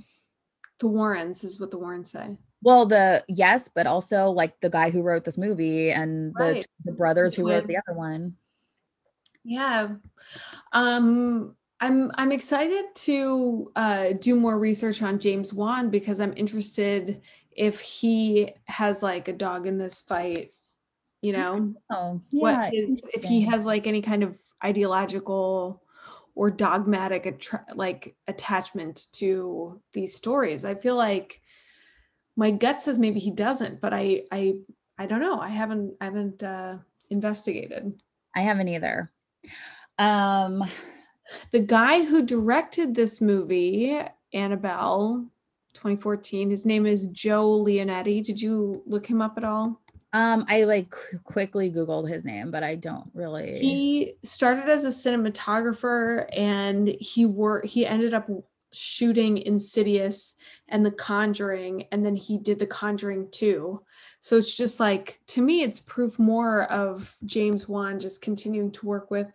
[0.79, 2.35] the Warrens is what the Warrens say.
[2.63, 6.65] well the yes but also like the guy who wrote this movie and the, Right.
[6.85, 8.35] the brothers who wrote the other one
[9.43, 9.89] Yeah.
[10.73, 17.21] Um I'm I'm excited to uh do more research on James Wan because I'm interested
[17.51, 20.55] if he has like a dog in this fight,
[21.21, 25.82] you know, oh what is if he has like any kind of ideological
[26.36, 30.63] or dogmatic attra- like attachment to these stories.
[30.65, 31.41] I feel like
[32.36, 34.55] my gut says maybe he doesn't, but I I
[34.97, 35.39] I don't know.
[35.39, 36.77] I haven't I haven't uh
[37.09, 38.01] investigated.
[38.36, 39.11] i haven't either
[39.97, 40.63] um
[41.51, 43.99] the guy who directed this movie,
[44.34, 45.25] Annabelle
[45.73, 48.23] 2014, his name is Joe Leonetti.
[48.23, 49.80] Did you look him up at all?
[50.13, 54.88] um i like quickly googled his name but i don't really He started as a
[54.89, 58.27] cinematographer and he worked, he ended up
[58.71, 60.36] shooting Insidious
[60.67, 63.82] and The Conjuring and then he did The Conjuring 2.
[64.21, 68.86] So it's just like to me it's proof more of James Wan just continuing to
[68.86, 69.27] work with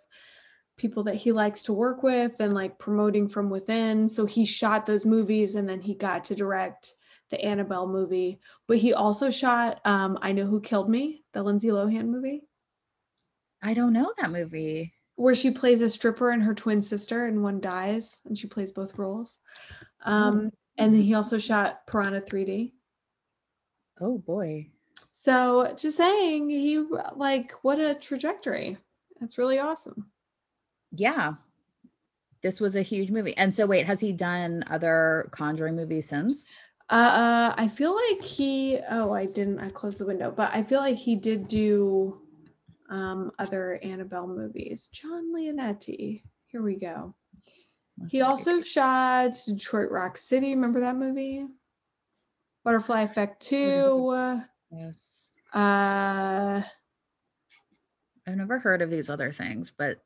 [0.77, 4.09] people that he likes to work with and like promoting from within.
[4.09, 6.95] So he shot those movies and then he got to direct
[7.31, 8.41] the Annabelle movie.
[8.67, 12.43] But he also shot um, I Know Who Killed Me, the Lindsay Lohan movie,
[13.65, 17.43] i don't know that movie where she plays a stripper and her twin sister and
[17.43, 19.39] one dies and she plays both roles.
[20.05, 22.73] Um, and then he also shot Piranha 3D.
[24.01, 24.69] oh boy
[25.13, 28.77] So just saying, he like what a trajectory.
[29.21, 30.11] That's really awesome.
[30.95, 31.35] Yeah
[32.43, 36.53] this was a huge movie and so wait has he done other conjuring movies since
[36.91, 38.79] Uh, I feel like he.
[38.91, 39.59] Oh, I didn't.
[39.59, 42.21] I closed the window, but I feel like he did do
[42.91, 44.89] um, other Annabelle movies.
[44.93, 46.23] John Leonetti.
[46.47, 47.15] Here we go.
[48.11, 50.55] He also shot Detroit Rock City.
[50.55, 51.47] Remember that movie?
[52.65, 54.11] Butterfly Effect Two.
[54.11, 54.41] Uh,
[54.71, 54.97] yes
[55.55, 56.61] uh,
[58.27, 60.03] i've never heard of these other things but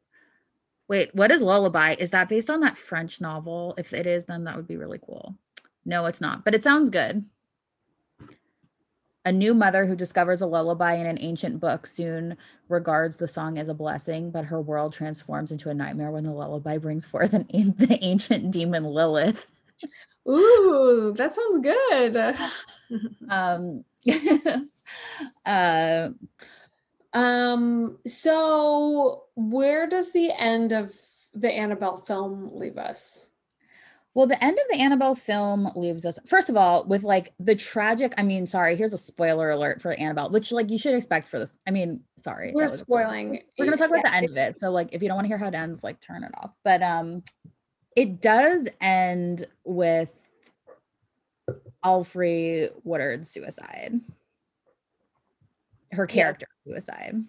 [0.88, 4.44] wait what is lullaby is that based on that french novel if it is then
[4.44, 5.36] that would be really cool
[5.84, 7.24] no it's not but it sounds good
[9.28, 12.34] a new mother who discovers a lullaby in an ancient book soon
[12.70, 16.32] regards the song as a blessing, but her world transforms into a nightmare when the
[16.32, 19.52] lullaby brings forth an, the ancient demon Lilith.
[20.26, 22.36] ooh, that sounds good.
[23.28, 23.84] Um,
[25.44, 26.08] uh,
[27.12, 30.94] Um, so where does the end of
[31.34, 33.28] the Annabelle film leave us?
[34.18, 37.54] well, the end of the Annabelle film leaves us, first of all, with like the
[37.54, 38.14] tragic.
[38.18, 41.38] I mean, sorry, here's a spoiler alert for Annabelle, which like you should expect for
[41.38, 41.56] this.
[41.68, 43.42] I mean, sorry, We're spoiling.
[43.56, 44.58] we're gonna talk about the end of it.
[44.58, 46.50] So like if you don't want to hear how it ends, like turn it off.
[46.64, 47.22] But um
[47.94, 50.12] it does end with
[51.84, 54.00] Alfre Woodard's suicide.
[55.92, 57.24] Her character suicide.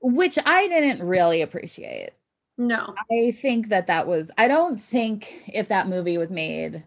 [0.00, 2.10] Which I didn't really appreciate.
[2.58, 2.94] No.
[3.10, 6.84] I think that that was I don't think if that movie was made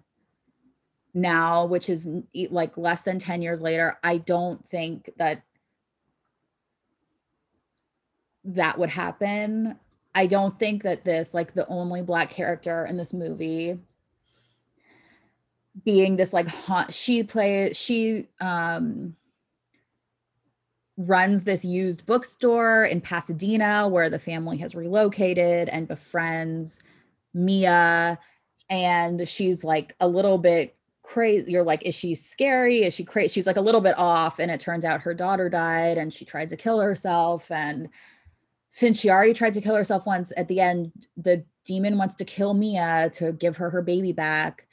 [1.13, 2.07] now which is
[2.49, 5.43] like less than 10 years later I don't think that
[8.45, 9.77] that would happen
[10.15, 13.77] I don't think that this, like the only black character in this movie,
[15.85, 19.15] being this like haunt, she plays, she um
[20.99, 26.81] runs this used bookstore in Pasadena where the family has relocated and befriends
[27.33, 28.19] Mia.
[28.69, 31.53] And she's like a little bit crazy.
[31.53, 32.83] You're like, is she scary?
[32.83, 33.29] Is she crazy?
[33.29, 34.39] She's like a little bit off.
[34.39, 37.49] And it turns out her daughter died and she tried to kill herself.
[37.49, 37.87] And
[38.67, 42.25] since she already tried to kill herself once at the end, the demon wants to
[42.25, 44.67] kill Mia to give her her baby back.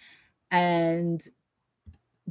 [0.50, 1.22] And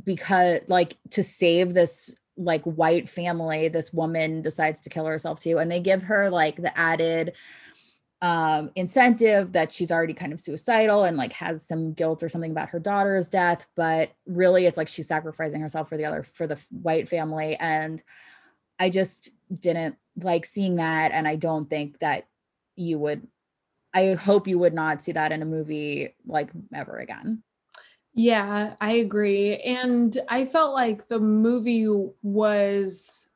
[0.04, 5.58] because, like, to save this like white family this woman decides to kill herself too
[5.58, 7.34] and they give her like the added
[8.22, 12.52] um incentive that she's already kind of suicidal and like has some guilt or something
[12.52, 16.48] about her daughter's death but really it's like she's sacrificing herself for the other for
[16.48, 18.04] the white family and
[18.80, 19.30] i just
[19.60, 22.26] didn't like seeing that and i don't think that
[22.76, 23.28] you would
[23.94, 27.44] i hope you would not see that in a movie like ever again
[28.16, 29.58] Yeah, I agree.
[29.58, 31.88] And I felt like the movie
[32.24, 33.28] was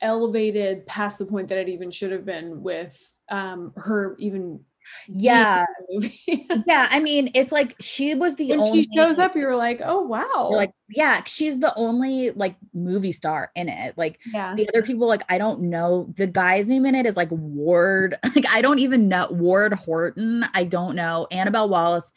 [0.00, 4.60] elevated past the point that it even should have been with um her even
[5.08, 5.64] yeah
[6.66, 9.80] yeah i mean it's like she was the when only she shows up, you're like,
[9.84, 10.50] oh wow.
[10.52, 14.54] Like yeah she's the only like movie star in it like yeah.
[14.54, 18.16] the other people like i don't know the guy's name in it is like ward
[18.36, 22.12] like i don't even know ward horton i don't know annabelle wallis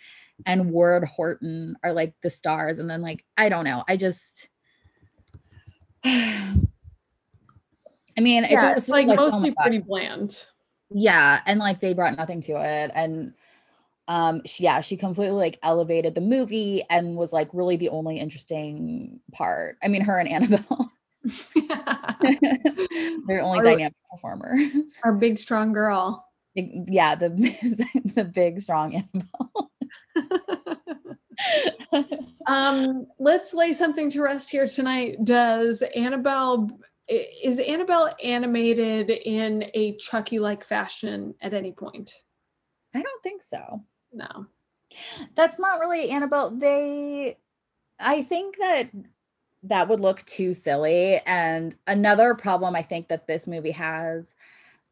[0.46, 4.50] and ward horton are like the stars and then like i don't know i just
[6.06, 6.56] i
[8.20, 9.64] mean it's yeah, it's like, oh mostly God.
[9.64, 10.46] pretty bland.
[10.92, 13.34] yeah and like they brought nothing to it and
[14.08, 18.18] um she, yeah she completely like elevated the movie and was like really the only
[18.18, 20.92] interesting part i mean her and annabelle
[23.28, 26.26] they're only Our- dynamic performers Our big strong girl.
[26.56, 27.30] yeah the
[28.16, 29.69] the big strong annabelle
[32.48, 35.24] um, let's lay something to rest here tonight.
[35.24, 36.70] Does Annabelle
[37.08, 42.12] is Annabelle animated in a Chucky-like fashion at any point?
[42.94, 43.84] i don't think so
[44.14, 44.46] No.
[45.36, 47.38] that's not really annabelle they
[48.00, 48.90] i think that
[49.64, 54.36] that would look too silly and another problem i think that this movie has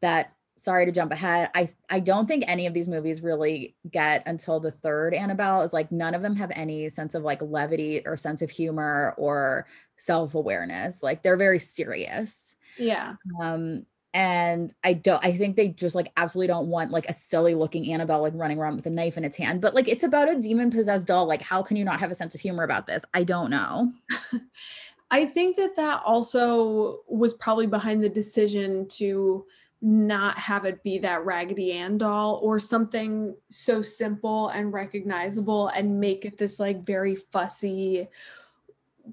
[0.00, 4.22] that sorry to jump ahead i i don't think any of these movies really get
[4.26, 8.02] until the third annabelle is like none of them have any sense of like levity
[8.04, 9.66] or sense of humor or
[9.98, 11.02] self-awareness.
[11.02, 12.56] Like they're very serious.
[12.78, 13.14] Yeah.
[13.42, 13.84] um
[14.14, 17.92] and i don't i think they just like absolutely don't want like a silly looking
[17.92, 19.60] annabelle like running around with a knife in its hand.
[19.60, 21.26] But like it's about a demon possessed doll.
[21.26, 23.04] Like how can you not have a sense of humor about this?
[23.12, 23.92] I don't know.
[25.10, 29.46] I think that that also was probably behind the decision to
[29.80, 36.00] not have it be that Raggedy Ann doll or something so simple and recognizable and
[36.00, 38.08] make it this like very fussy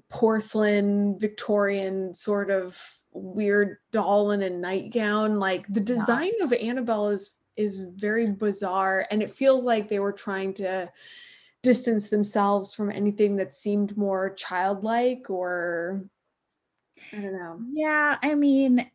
[0.08, 2.80] porcelain Victorian sort of
[3.12, 5.38] weird doll in a nightgown.
[5.38, 10.12] Like the design of Annabelle is is very bizarre and it feels like they were
[10.12, 10.90] trying to
[11.62, 16.04] distance themselves from anything that seemed more childlike or
[17.12, 17.60] I don't know.
[17.72, 18.88] yeah i mean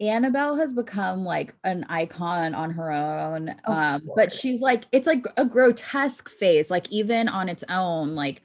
[0.00, 5.24] annabelle has become like an icon on her own um but she's like it's like
[5.36, 8.42] a grotesque face like even on its own like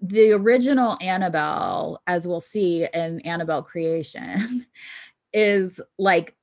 [0.00, 4.64] the original annabelle as we'll see in annabelle creation
[5.32, 6.36] is like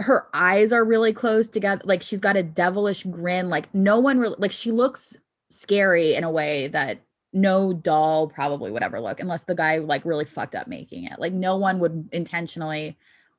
[0.00, 4.20] her eyes are really close together like she's got a devilish grin like no one
[4.20, 5.16] really like she looks
[5.50, 7.00] scary in a way that
[7.32, 11.18] no doll probably would ever look unless the guy like really fucked up making it.
[11.18, 12.96] Like no one would intentionally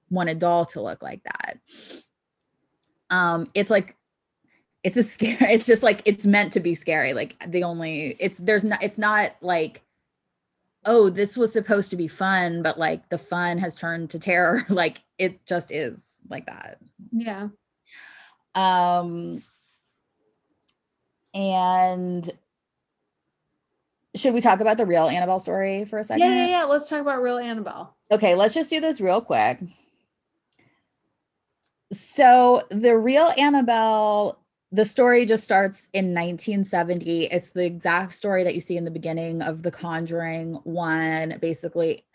[0.10, 1.60] want a doll to look like that.
[3.10, 3.96] Um it's like
[4.84, 8.38] it's a scare it's just like it's meant to be scary like the only it's
[8.38, 9.84] there's not it's not like
[10.86, 14.66] oh this was supposed to be fun but like the fun has turned to terror.
[14.70, 16.78] Like it just is like that.
[17.12, 17.50] Yeah.
[18.56, 19.42] um
[21.34, 22.32] and
[24.16, 26.64] should we talk about the real annabelle story for a second Yeah, yeah, yeah.
[26.64, 27.96] Let's talk about real Annabelle.
[28.12, 29.60] Okay, let's just do this real quick.
[31.92, 34.40] So, the real Annabelle,
[34.72, 37.26] the story just starts in 1970.
[37.26, 41.40] It's the exact story that you see in the beginning of The Conjuring 1.
[41.42, 42.06] Basically,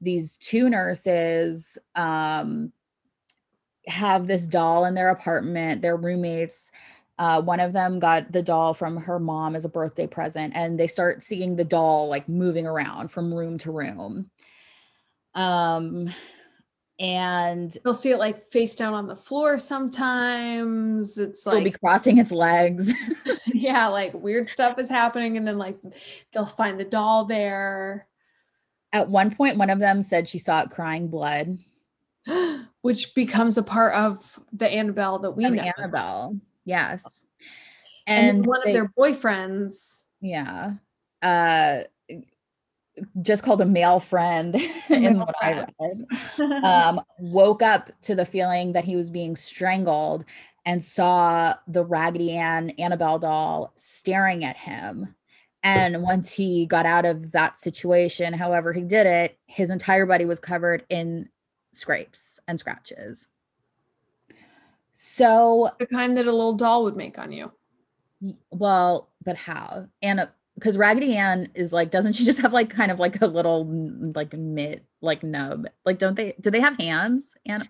[0.00, 2.72] these two nurses um,
[3.88, 6.70] have this doll in their apartment, their roommates.
[7.18, 10.78] Uh, one of them got the doll from her mom as a birthday present, and
[10.78, 14.30] they start seeing the doll like moving around from room to room
[15.34, 16.12] um
[17.00, 21.16] and They'll see it like face down on the floor sometimes.
[21.16, 22.92] It's like it'll be crossing its legs.
[23.46, 25.36] yeah, like weird stuff is happening.
[25.36, 25.78] And then like
[26.32, 28.08] they'll find the doll there,
[28.92, 31.60] At one point, one of them said she saw it crying blood.
[32.82, 35.72] which becomes a part of the Annabelle that we of know.
[35.78, 36.36] Annabelle.
[36.68, 37.24] Yes.
[38.06, 40.04] And, And, one they- of their boyfriends.
[40.20, 40.72] yeah.
[41.22, 41.80] Uh
[43.22, 44.56] just called a male friend
[44.90, 46.64] in what I read.
[46.64, 50.24] Um, woke up to the feeling that he was being strangled
[50.66, 55.14] and saw the Raggedy Ann Annabelle doll staring at him.
[55.62, 60.24] And once he got out of that situation, however he did it, his entire body
[60.24, 61.28] was covered in
[61.72, 63.28] scrapes and scratches.
[65.00, 67.52] So the kind that a little doll would make on you.
[68.50, 69.86] Well, but how?
[70.02, 73.28] And because Raggedy Ann is like, doesn't she just have like kind of like a
[73.28, 73.64] little
[74.16, 75.66] like mitt, like nub?
[75.84, 76.34] Like, don't they?
[76.40, 77.32] Do they have hands?
[77.46, 77.68] And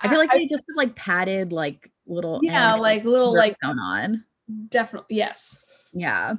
[0.00, 3.78] I feel like they just have like padded like little yeah, like little like going
[3.78, 4.24] on.
[4.68, 5.62] definitely yes.
[5.92, 6.36] Yeah.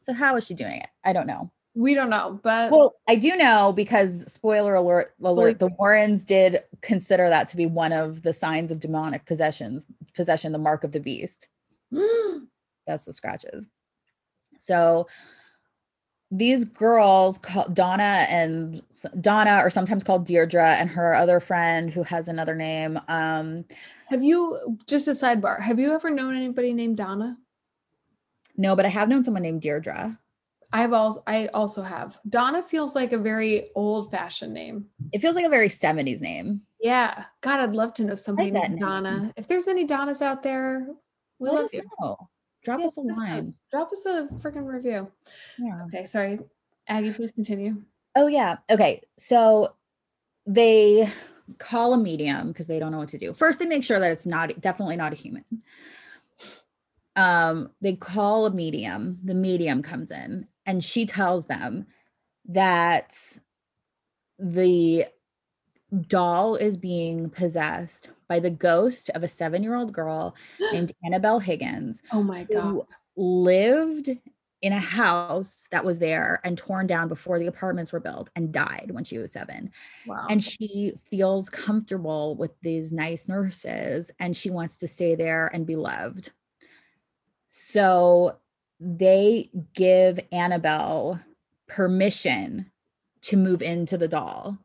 [0.00, 0.88] So how is she doing it?
[1.04, 1.52] I don't know.
[1.78, 6.64] We don't know, but Well, I do know because spoiler alert, alert, the Warrens did
[6.80, 10.90] consider that to be one of the signs of demonic possessions, possession, the mark of
[10.90, 11.46] the beast.
[12.84, 13.68] that's the scratches.
[14.58, 15.06] So
[16.32, 17.38] these girls,
[17.72, 18.82] Donna and
[19.20, 22.98] Donna, are sometimes called Deirdre, and her other friend who has another name.
[23.06, 23.64] Um,
[24.08, 25.62] have you just a sidebar?
[25.62, 27.38] Have you ever known anybody named Donna?
[28.56, 30.18] no, but I have known someone named Deirdre.
[30.72, 32.18] I've also I also have.
[32.28, 34.86] Donna feels like a very old fashioned name.
[35.12, 36.60] It feels like a very 70s name.
[36.80, 37.24] Yeah.
[37.40, 38.80] God, I'd love to know somebody that named name.
[38.80, 39.32] Donna.
[39.36, 40.86] If there's any Donnas out there,
[41.38, 41.82] we Let love you.
[42.00, 42.28] know.
[42.62, 43.24] Drop Yeah, us a let us know.
[43.24, 43.54] line.
[43.70, 45.10] Drop us a freaking review.
[45.58, 45.84] Yeah.
[45.86, 46.38] Okay, sorry.
[46.86, 47.82] Aggie, please continue.
[48.16, 48.56] Oh yeah.
[48.70, 49.02] Okay.
[49.16, 49.74] So
[50.46, 51.08] they
[51.58, 53.32] call a medium because they don't know what to do.
[53.32, 55.44] First, they make sure that it's not definitely not a human.
[57.16, 59.18] Um, they call a medium.
[59.24, 61.86] The medium comes in and she tells them
[62.46, 63.16] that
[64.38, 65.06] the
[66.06, 70.36] doll is being possessed by the ghost of a seven-year-old girl
[70.72, 72.60] named Annabelle Higgins Oh my god.
[72.60, 74.10] who lived
[74.60, 78.52] in a house that was there and torn down before the apartments were built and
[78.52, 79.70] died when she was seven.
[80.06, 80.26] Wow.
[80.28, 85.64] And she feels comfortable with these nice nurses and she wants to stay there and
[85.64, 86.32] be loved.
[87.48, 88.36] So
[88.80, 91.20] they give Annabelle
[91.66, 92.70] permission
[93.22, 94.58] to move into the doll.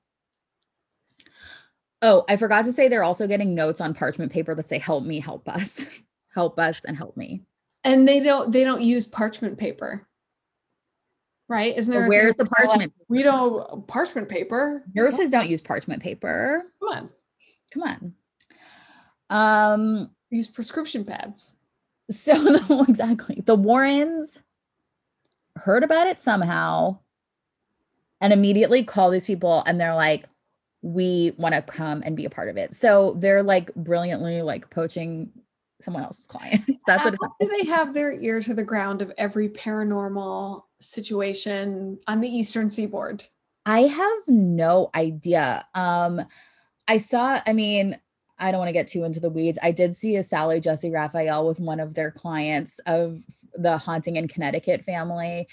[2.02, 5.04] Oh, I forgot to say they're also getting notes on parchment paper that say, Help
[5.06, 5.86] me, help us,
[6.34, 7.42] help us, and help me.
[7.84, 10.06] and they don't they don't use parchment paper.
[11.50, 11.78] Right?
[11.78, 12.94] Isn't there where's the they're like, parchment?
[13.10, 14.84] we don't parchment paper.
[14.94, 16.64] Nurses don't use parchment paper.
[16.80, 17.10] Come on.
[17.74, 18.14] Come on.
[19.30, 21.56] Um, Use prescription pads.
[22.12, 23.42] So the, exactly.
[23.46, 24.40] The Warrens
[25.56, 26.98] heard about it somehow
[28.22, 30.26] and immediately call these people and they're like,
[30.82, 32.74] we want to come and be a part of it.
[32.74, 35.32] So they're like brilliantly like poaching
[35.82, 36.80] someone else's clients.
[36.88, 42.00] That's what it's do they have their ear to the ground of every paranormal situation
[42.08, 43.24] on the eastern seaboard?
[43.66, 45.66] I have no idea.
[45.74, 46.22] Um,
[46.88, 47.98] I saw, I mean,
[48.44, 49.58] I don't want to get too into the weeds.
[49.64, 53.22] I did see a Sally Jessy Raphael with one of their clients of
[53.56, 55.48] the Haunting in Connecticut family.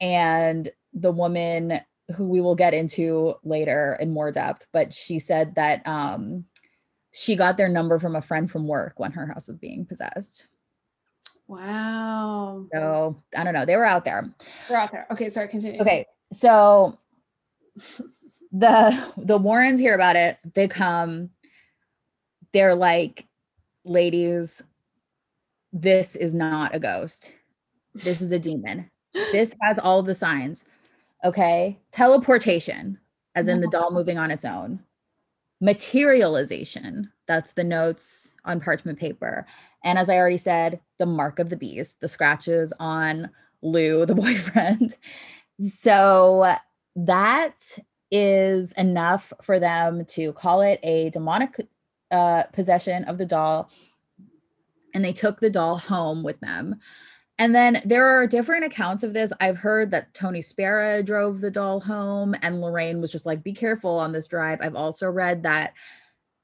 [0.00, 1.80] And the woman
[2.14, 6.44] who we will get into later in more depth, but she said that um,
[7.12, 10.46] she got their number from a friend from work when her house was being possessed.
[11.48, 12.66] Wow.
[12.72, 13.64] So I don't know.
[13.64, 14.32] They were out there.
[14.70, 15.06] We're out there.
[15.10, 15.80] Okay, sorry, continue.
[15.80, 16.98] Okay, so
[18.52, 20.38] the the Warrens hear about it.
[20.54, 21.30] They come.
[22.52, 23.26] They're like,
[23.84, 24.62] ladies,
[25.72, 27.32] this is not a ghost.
[27.94, 28.90] This is a demon.
[29.12, 30.64] This has all the signs.
[31.24, 32.98] Okay, teleportation,
[33.34, 33.82] as in the uh-huh.
[33.82, 34.80] doll moving on its own.
[35.60, 37.10] Materialization.
[37.26, 39.44] That's the notes on parchment paper.
[39.84, 43.30] And as I already said, the mark of the beast, the scratches on
[43.62, 44.96] Lou, the boyfriend.
[45.80, 46.54] So
[46.94, 47.78] that
[48.10, 51.60] is enough for them to call it a demonic
[52.10, 53.70] uh, possession of the doll.
[54.94, 56.76] And they took the doll home with them.
[57.38, 59.32] And then there are different accounts of this.
[59.40, 63.52] I've heard that Tony Spera drove the doll home and Lorraine was just like, be
[63.52, 64.58] careful on this drive.
[64.60, 65.74] I've also read that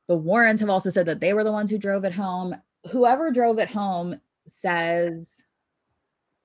[0.07, 2.55] the Warrens have also said that they were the ones who drove it home.
[2.93, 5.43] Whoever drove it home says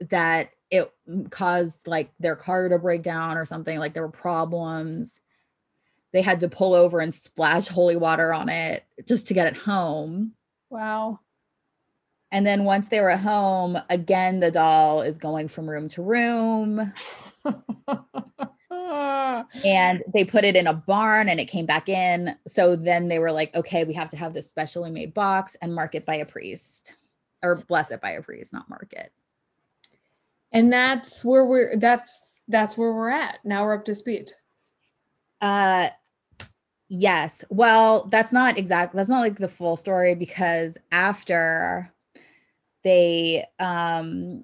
[0.10, 0.92] that it
[1.30, 5.22] caused like their car to break down or something, like there were problems.
[6.12, 9.58] They had to pull over and splash holy water on it just to get it
[9.58, 10.34] home.
[10.70, 11.20] Wow.
[12.32, 16.94] And then once they were home, again, the doll is going from room to room.
[19.64, 22.36] and they put it in a barn and it came back in.
[22.46, 25.74] So then they were like, okay, we have to have this specially made box and
[25.74, 26.94] mark it by a priest
[27.42, 29.12] or bless it by a priest, not mark it.
[30.52, 33.40] and that's where we're that's that's where we're at.
[33.44, 34.32] Now we're up to speed.
[35.42, 35.90] Uh
[36.90, 37.44] yes.
[37.50, 41.92] Well, that's not exact that's not like the full story because after
[42.84, 44.44] they um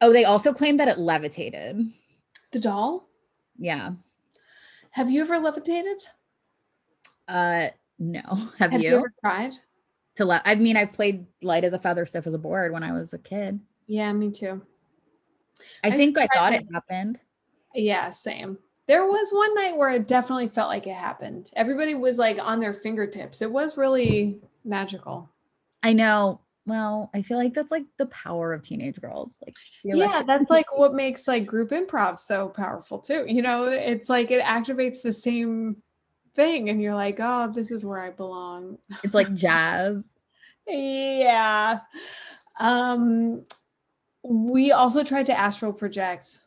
[0.00, 1.80] oh they also claimed that it levitated.
[2.52, 3.08] The doll?
[3.58, 3.90] Yeah.
[4.90, 6.02] Have you ever levitated?
[7.28, 7.68] Uh
[7.98, 8.22] no.
[8.58, 8.90] Have, Have you?
[8.90, 9.54] you ever tried?
[10.16, 12.82] to le- I mean I've played light as a feather stiff as a board when
[12.82, 13.60] I was a kid.
[13.86, 14.62] Yeah, me too.
[15.82, 16.62] I, I think I thought it.
[16.62, 17.18] it happened.
[17.74, 18.58] Yeah, same.
[18.86, 21.50] There was one night where it definitely felt like it happened.
[21.56, 23.40] Everybody was like on their fingertips.
[23.40, 25.30] It was really magical.
[25.82, 26.40] I know.
[26.66, 29.36] Well, I feel like that's like the power of teenage girls.
[29.44, 33.24] Like Yeah, that's like what makes like group improv so powerful too.
[33.28, 35.82] You know, it's like it activates the same
[36.34, 40.16] thing and you're like, "Oh, this is where I belong." it's like jazz.
[40.66, 41.80] Yeah.
[42.58, 43.44] Um
[44.22, 46.38] we also tried to astral project.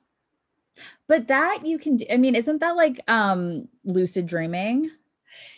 [1.07, 4.91] But that you can I mean, isn't that like um lucid dreaming?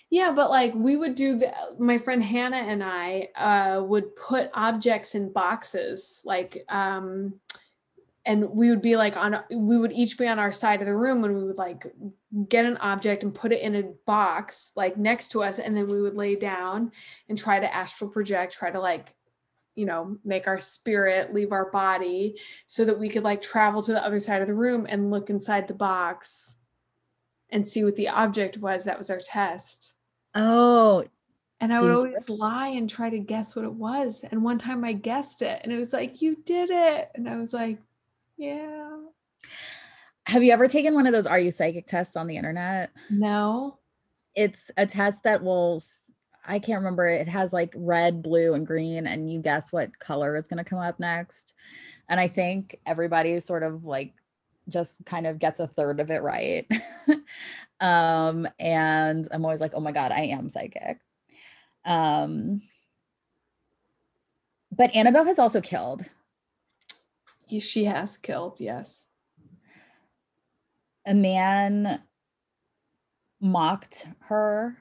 [0.09, 4.49] Yeah, but like we would do the my friend Hannah and I uh would put
[4.53, 7.39] objects in boxes like um
[8.25, 10.95] and we would be like on we would each be on our side of the
[10.95, 11.91] room and we would like
[12.47, 15.87] get an object and put it in a box like next to us and then
[15.87, 16.91] we would lay down
[17.27, 19.15] and try to astral project try to like
[19.79, 22.35] you know make our spirit leave our body
[22.67, 25.29] so that we could like travel to the other side of the room and look
[25.29, 26.55] inside the box
[27.51, 29.95] and see what the object was that was our test
[30.35, 31.05] Oh,
[31.59, 34.23] and I would always lie and try to guess what it was.
[34.31, 37.09] And one time I guessed it and it was like, you did it.
[37.15, 37.79] And I was like,
[38.37, 38.97] yeah,
[40.25, 42.91] have you ever taken one of those are you psychic tests on the internet?
[43.09, 43.77] no.
[44.35, 45.81] It's a test that will
[46.49, 47.07] I can't remember.
[47.07, 50.67] It has like red, blue, and green, and you guess what color is going to
[50.67, 51.53] come up next.
[52.09, 54.13] And I think everybody sort of like
[54.67, 56.67] just kind of gets a third of it right.
[57.79, 60.99] um, and I'm always like, oh my God, I am psychic.
[61.85, 62.63] Um,
[64.71, 66.09] but Annabelle has also killed.
[67.59, 69.07] She has killed, yes.
[71.05, 72.01] A man
[73.39, 74.77] mocked her,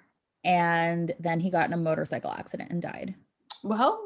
[0.49, 3.15] and then he got in a motorcycle accident and died.
[3.63, 4.03] Well,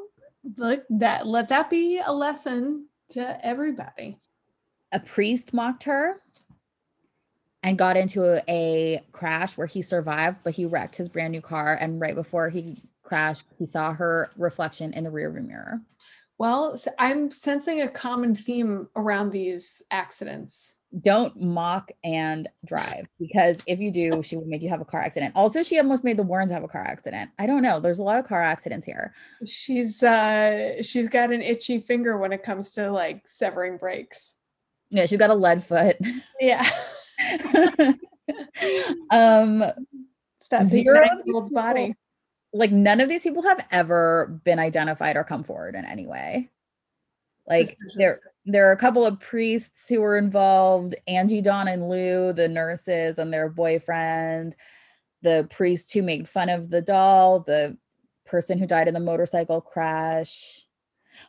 [0.57, 4.19] like that, let that be a lesson to everybody.
[4.93, 6.21] a priest mocked her
[7.63, 11.41] and got into a, a crash where he survived, but he wrecked his brand new
[11.41, 11.77] car.
[11.79, 15.81] And right before he crashed, he saw her reflection in the rearview mirror.
[16.37, 20.75] Well, I'm sensing a common theme around these accidents.
[21.01, 25.01] Don't mock and drive because if you do, she will make you have a car
[25.01, 25.33] accident.
[25.35, 27.31] Also, she almost made the Warrens have a car accident.
[27.39, 27.79] I don't know.
[27.79, 29.11] There's a lot of car accidents here.
[29.45, 34.35] She's uh she's got an itchy finger when it comes to like severing brakes.
[34.89, 35.97] Yeah, she's got a lead foot.
[36.39, 36.63] Yeah.
[39.11, 41.95] um, It's that Zero of these nine-year-old's people- body.
[42.53, 46.51] like none of these people have ever been identified or come forward in any way.
[47.47, 48.19] Like Suspicious.
[48.45, 53.17] There are a couple of priests who were involved angie dawn and lou the nurses
[53.19, 54.55] and their boyfriend
[55.21, 57.77] the priest who made fun of the doll the
[58.25, 60.65] person who died in the motorcycle crash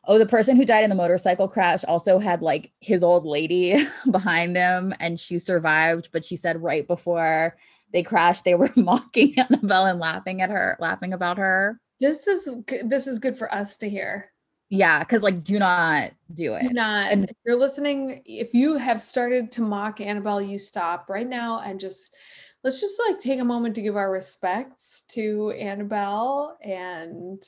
[0.07, 3.77] oh the person who died in the motorcycle crash also had like his old lady
[4.11, 7.57] behind him and she survived but she said right before
[7.93, 12.57] they crashed they were mocking annabelle and laughing at her laughing about her This is
[12.85, 14.31] this is good for us to hear.
[14.71, 16.63] Yeah because like do not do it.
[16.63, 17.13] Do not.
[17.13, 21.61] And- if you're listening, if you have started to mock Annabelle, you stop right now
[21.61, 22.15] and just
[22.63, 27.43] let's just like take a moment to give our respects to Annabelle and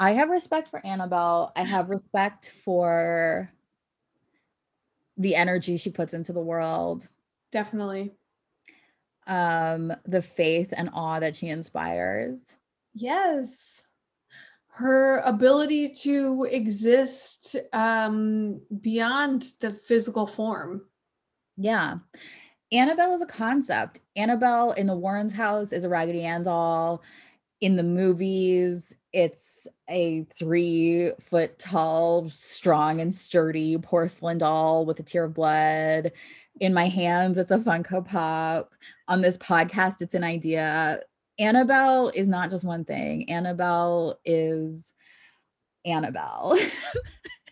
[0.00, 1.52] I have respect for Annabelle.
[1.56, 3.50] I have respect for
[5.16, 7.08] the energy she puts into the world,
[7.50, 8.14] definitely.
[9.26, 12.56] Um, the faith and awe that she inspires.
[12.94, 13.87] yes
[14.78, 20.82] her ability to exist um beyond the physical form
[21.56, 21.98] Yeah.
[22.70, 24.00] Annabelle is a concept.
[24.14, 27.02] Annabelle in the Warrens house is a Raggedy Ann doll.
[27.60, 35.02] in the movies, it's a three foot tall, strong and sturdy porcelain doll with a
[35.02, 36.12] tear of blood.
[36.60, 38.70] In my hands, it's a Funko Pop.
[39.08, 41.00] On this podcast, it's an idea.
[41.38, 44.92] Annabelle is not just one thing, Annabelle is
[45.84, 46.58] Annabelle.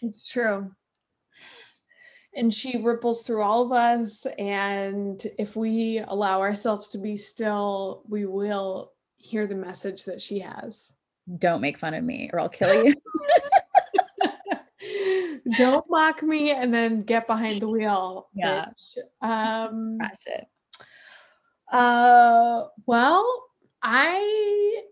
[0.02, 0.70] It's true.
[2.34, 4.26] And she ripples through all of us.
[4.38, 10.40] And if we allow ourselves to be still, we will hear the message that she
[10.40, 10.92] has.
[11.38, 12.94] Don't make fun of me or I'll kill you.
[15.56, 18.28] Don't mock me and then get behind the wheel.
[18.34, 18.66] Yeah.
[18.66, 19.26] bitch.
[19.26, 20.46] Um, Crash it.
[21.72, 23.45] uh, well,
[23.88, 24.82] I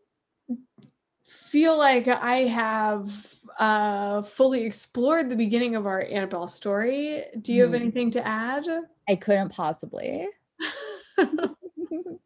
[1.20, 7.24] feel like I have uh, fully explored the beginning of our Annabelle story.
[7.42, 7.80] Do you have Mhm.
[7.80, 8.64] anything to add?
[9.08, 10.28] I couldn't possibly.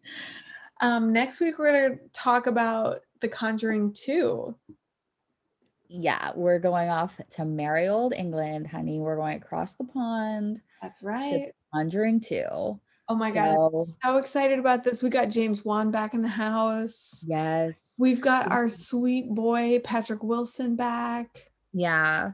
[0.82, 4.54] um, next week, we're going to talk about The Conjuring 2.
[5.88, 8.98] yeah, we're going off to merry old England, honey.
[8.98, 11.50] We're going across the pond, That's right.
[11.72, 12.78] Conjuring 2.
[13.08, 13.54] Oh my God.
[13.54, 15.02] So, So excited about this.
[15.02, 17.24] We got James Wan back in the house.
[17.26, 17.94] yes.
[17.98, 21.50] We've got our sweet boy, Patrick Wilson, back.
[21.72, 22.32] yeah.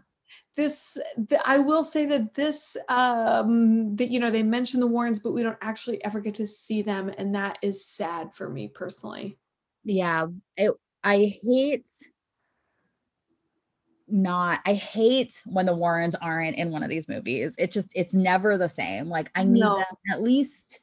[0.57, 0.99] this
[1.29, 5.33] th- i will say that this um that you know they mention the warrens but
[5.33, 9.37] we don't actually ever get to see them and that is sad for me personally
[9.85, 10.27] Yeah.
[10.57, 10.70] It,
[11.03, 11.91] I hate
[14.09, 17.55] not I hate when the Warrens aren't in one of these movies.
[17.59, 19.09] It just it's never the same.
[19.09, 19.76] Like I need No.
[19.76, 20.80] them at least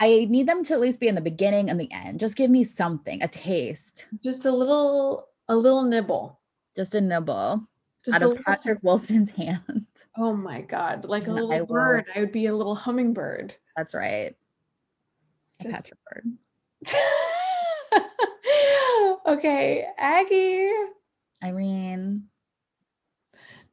[0.00, 2.20] I need them to at least be in the beginning and the end.
[2.20, 6.38] Just give me something, a taste, just a little a little nibble
[6.76, 7.66] just a nibble
[8.04, 9.86] just out a of little- Patrick Wilson's hand.
[10.16, 12.74] oh my god like a And I little will- bird i would be a little
[12.74, 14.34] hummingbird That's right.
[15.60, 16.24] A Just- Patrick bird.
[19.26, 20.70] okay aggie
[21.44, 22.24] Irene.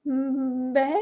[0.09, 0.93] Mm, babe.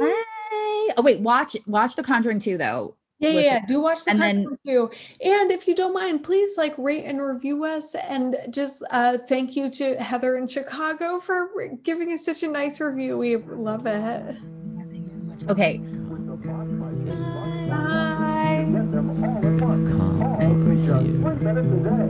[0.00, 0.92] Hey.
[0.96, 2.96] Oh wait, watch watch The Conjuring 2 though.
[3.18, 3.66] Yeah, yeah, yeah.
[3.66, 4.90] Do watch the And then- too.
[5.24, 7.94] And if you don't mind, please like rate and review us.
[7.94, 11.50] And just uh, thank you to Heather in Chicago for
[11.84, 13.16] giving us such a nice review.
[13.16, 13.92] We love it.
[13.94, 14.32] Yeah,
[14.90, 15.44] thank you so much.
[15.48, 15.78] Okay.
[15.78, 18.68] With the box fight, it's one Bye.
[18.72, 20.42] Get them all at once.
[20.42, 22.08] All for just three minutes a day.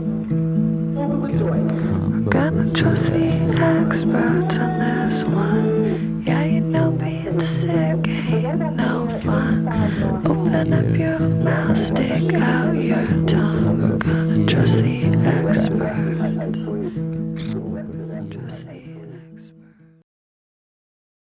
[0.95, 2.29] Full of joy.
[2.31, 3.27] Gonna trust the
[3.61, 6.12] experts on this one.
[6.25, 9.67] Yeah, you know being sick ain't no fun.
[10.25, 13.81] Open up your mouth, stick out your tongue.
[13.81, 16.72] We're Gonna trust the experts.